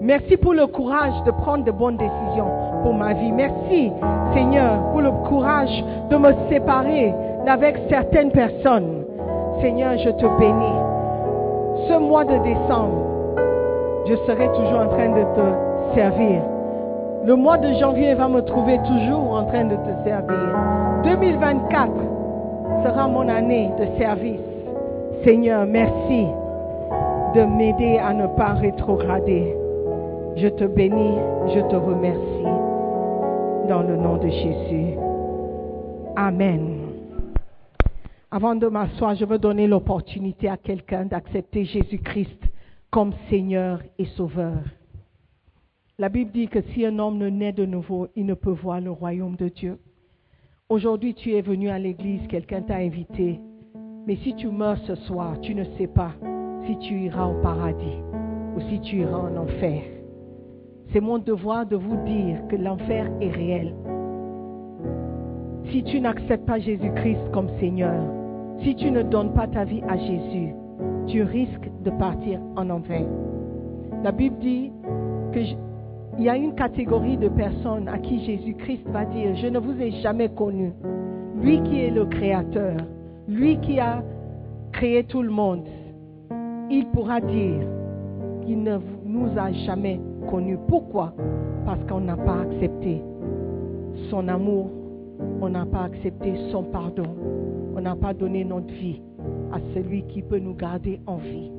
[0.00, 2.50] Merci pour le courage de prendre de bonnes décisions
[2.82, 3.32] pour ma vie.
[3.32, 3.90] Merci,
[4.34, 7.12] Seigneur, pour le courage de me séparer
[7.44, 9.04] d'avec certaines personnes.
[9.60, 11.88] Seigneur, je te bénis.
[11.88, 13.02] Ce mois de décembre,
[14.06, 16.40] je serai toujours en train de te servir.
[17.24, 20.54] Le mois de janvier va me trouver toujours en train de te servir.
[21.02, 21.90] 2024
[22.84, 24.40] sera mon année de service.
[25.24, 26.26] Seigneur, merci
[27.36, 29.54] de m'aider à ne pas rétrograder.
[30.36, 31.18] Je te bénis,
[31.54, 33.68] je te remercie.
[33.68, 34.96] Dans le nom de Jésus.
[36.16, 36.78] Amen.
[38.30, 42.40] Avant de m'asseoir, je veux donner l'opportunité à quelqu'un d'accepter Jésus-Christ
[42.90, 44.62] comme Seigneur et Sauveur.
[45.98, 48.80] La Bible dit que si un homme ne naît de nouveau, il ne peut voir
[48.80, 49.78] le royaume de Dieu.
[50.70, 53.40] Aujourd'hui, tu es venu à l'église, quelqu'un t'a invité.
[54.06, 56.12] Mais si tu meurs ce soir, tu ne sais pas
[56.66, 58.02] si tu iras au paradis
[58.56, 59.82] ou si tu iras en enfer.
[60.92, 63.74] C'est mon devoir de vous dire que l'enfer est réel.
[65.70, 68.02] Si tu n'acceptes pas Jésus-Christ comme Seigneur,
[68.62, 70.54] si tu ne donnes pas ta vie à Jésus,
[71.06, 73.04] tu risques de partir en enfer.
[74.02, 74.72] La Bible dit
[75.32, 79.80] qu'il y a une catégorie de personnes à qui Jésus-Christ va dire, je ne vous
[79.80, 80.72] ai jamais connu.
[81.40, 82.76] Lui qui est le Créateur,
[83.28, 84.02] lui qui a
[84.72, 85.66] créé tout le monde,
[86.70, 87.60] il pourra dire
[88.44, 90.00] qu'il ne nous a jamais
[90.30, 90.58] connus.
[90.68, 91.12] Pourquoi?
[91.64, 93.02] Parce qu'on n'a pas accepté
[94.10, 94.70] son amour,
[95.40, 97.06] on n'a pas accepté son pardon,
[97.76, 99.00] on n'a pas donné notre vie
[99.52, 101.50] à celui qui peut nous garder en vie.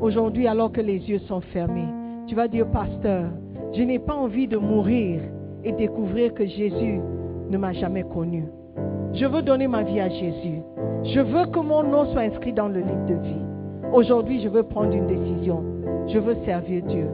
[0.00, 1.88] Aujourd'hui, alors que les yeux sont fermés,
[2.26, 3.30] tu vas dire, pasteur,
[3.72, 5.20] je n'ai pas envie de mourir
[5.64, 7.00] et découvrir que Jésus
[7.50, 8.44] ne m'a jamais connu.
[9.14, 10.62] Je veux donner ma vie à Jésus.
[11.04, 13.51] Je veux que mon nom soit inscrit dans le livre de vie.
[13.92, 15.62] Aujourd'hui, je veux prendre une décision.
[16.08, 17.06] Je veux servir Dieu.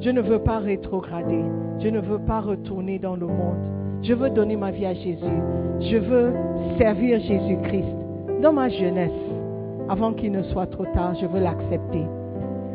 [0.00, 1.44] Je ne veux pas rétrograder.
[1.78, 3.58] Je ne veux pas retourner dans le monde.
[4.02, 5.42] Je veux donner ma vie à Jésus.
[5.80, 6.32] Je veux
[6.78, 7.94] servir Jésus-Christ
[8.40, 9.10] dans ma jeunesse.
[9.90, 12.06] Avant qu'il ne soit trop tard, je veux l'accepter.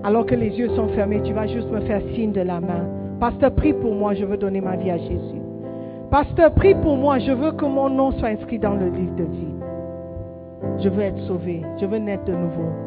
[0.04, 2.86] Alors que les yeux sont fermés, tu vas juste me faire signe de la main.
[3.20, 5.42] Pasteur, prie pour moi, je veux donner ma vie à Jésus.
[6.12, 9.24] Pasteur, prie pour moi, je veux que mon nom soit inscrit dans le livre de
[9.24, 9.56] vie.
[10.84, 12.87] Je veux être sauvé, je veux naître de nouveau.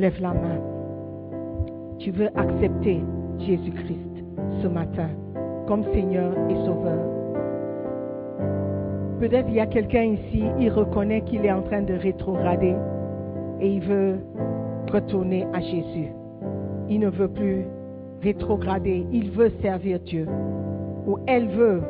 [0.00, 0.58] Lève la main.
[1.98, 3.04] Tu veux accepter
[3.38, 4.24] Jésus-Christ
[4.62, 5.10] ce matin
[5.68, 7.04] comme Seigneur et Sauveur.
[9.18, 12.76] Peut-être il y a quelqu'un ici, il reconnaît qu'il est en train de rétrograder
[13.60, 14.20] et il veut
[14.90, 16.08] retourner à Jésus.
[16.88, 17.66] Il ne veut plus
[18.22, 20.26] rétrograder, il veut servir Dieu.
[21.06, 21.82] Ou elle veut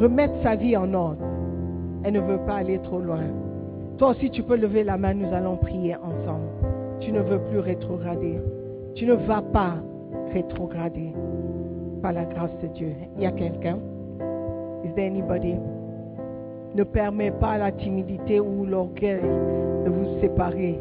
[0.00, 1.24] remettre sa vie en ordre.
[2.02, 3.22] Elle ne veut pas aller trop loin.
[3.98, 6.77] Toi aussi, tu peux lever la main, nous allons prier ensemble.
[7.08, 8.38] Tu ne veux plus rétrograder.
[8.94, 9.76] Tu ne vas pas
[10.34, 11.14] rétrograder
[12.02, 12.92] par la grâce de Dieu.
[13.16, 13.78] Il y a quelqu'un?
[14.84, 15.54] Is there anybody?
[16.74, 20.78] Ne permets pas la timidité ou l'orgueil de vous séparer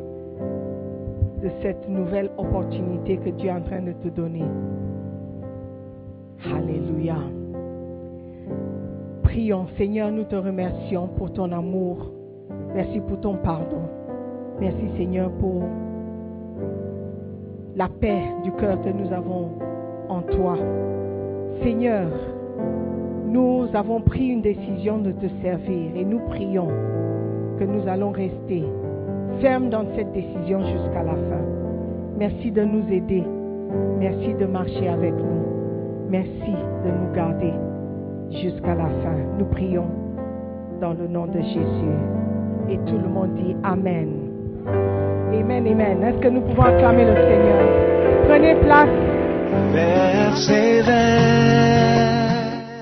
[1.42, 4.44] de cette nouvelle opportunité que Dieu est en train de te donner.
[6.54, 7.20] Alléluia.
[9.24, 12.12] Prions, Seigneur, nous te remercions pour ton amour.
[12.76, 13.84] Merci pour ton pardon.
[14.60, 15.64] Merci, Seigneur, pour
[17.78, 19.52] la paix du cœur que nous avons
[20.10, 20.58] en toi.
[21.62, 22.10] Seigneur,
[23.28, 26.70] nous avons pris une décision de te servir et nous prions
[27.60, 28.64] que nous allons rester
[29.42, 31.46] fermes dans cette décision jusqu'à la fin.
[32.18, 33.24] Merci de nous aider.
[34.00, 36.10] Merci de marcher avec nous.
[36.10, 36.54] Merci
[36.84, 37.54] de nous garder
[38.42, 39.18] jusqu'à la fin.
[39.38, 39.86] Nous prions
[40.82, 41.98] dans le nom de Jésus.
[42.70, 44.17] Et tout le monde dit Amen.
[44.68, 46.04] Amen, Amen.
[46.04, 48.28] Est-ce que nous pouvons acclamer le Seigneur?
[48.28, 48.90] Prenez place.
[49.74, 51.48] Verset 20.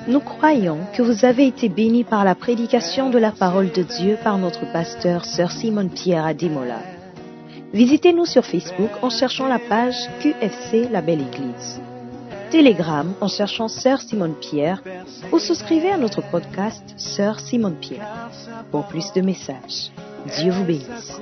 [0.07, 4.17] Nous croyons que vous avez été bénis par la prédication de la parole de Dieu
[4.23, 6.79] par notre pasteur Sœur Simone Pierre Ademola.
[7.73, 11.81] Visitez-nous sur Facebook en cherchant la page QFC La Belle Église.
[12.51, 14.81] Telegram en cherchant Sœur Simone Pierre
[15.31, 18.29] ou souscrivez à notre podcast Sœur Simone Pierre
[18.71, 19.91] pour plus de messages.
[20.25, 21.19] Dieu vous bénisse.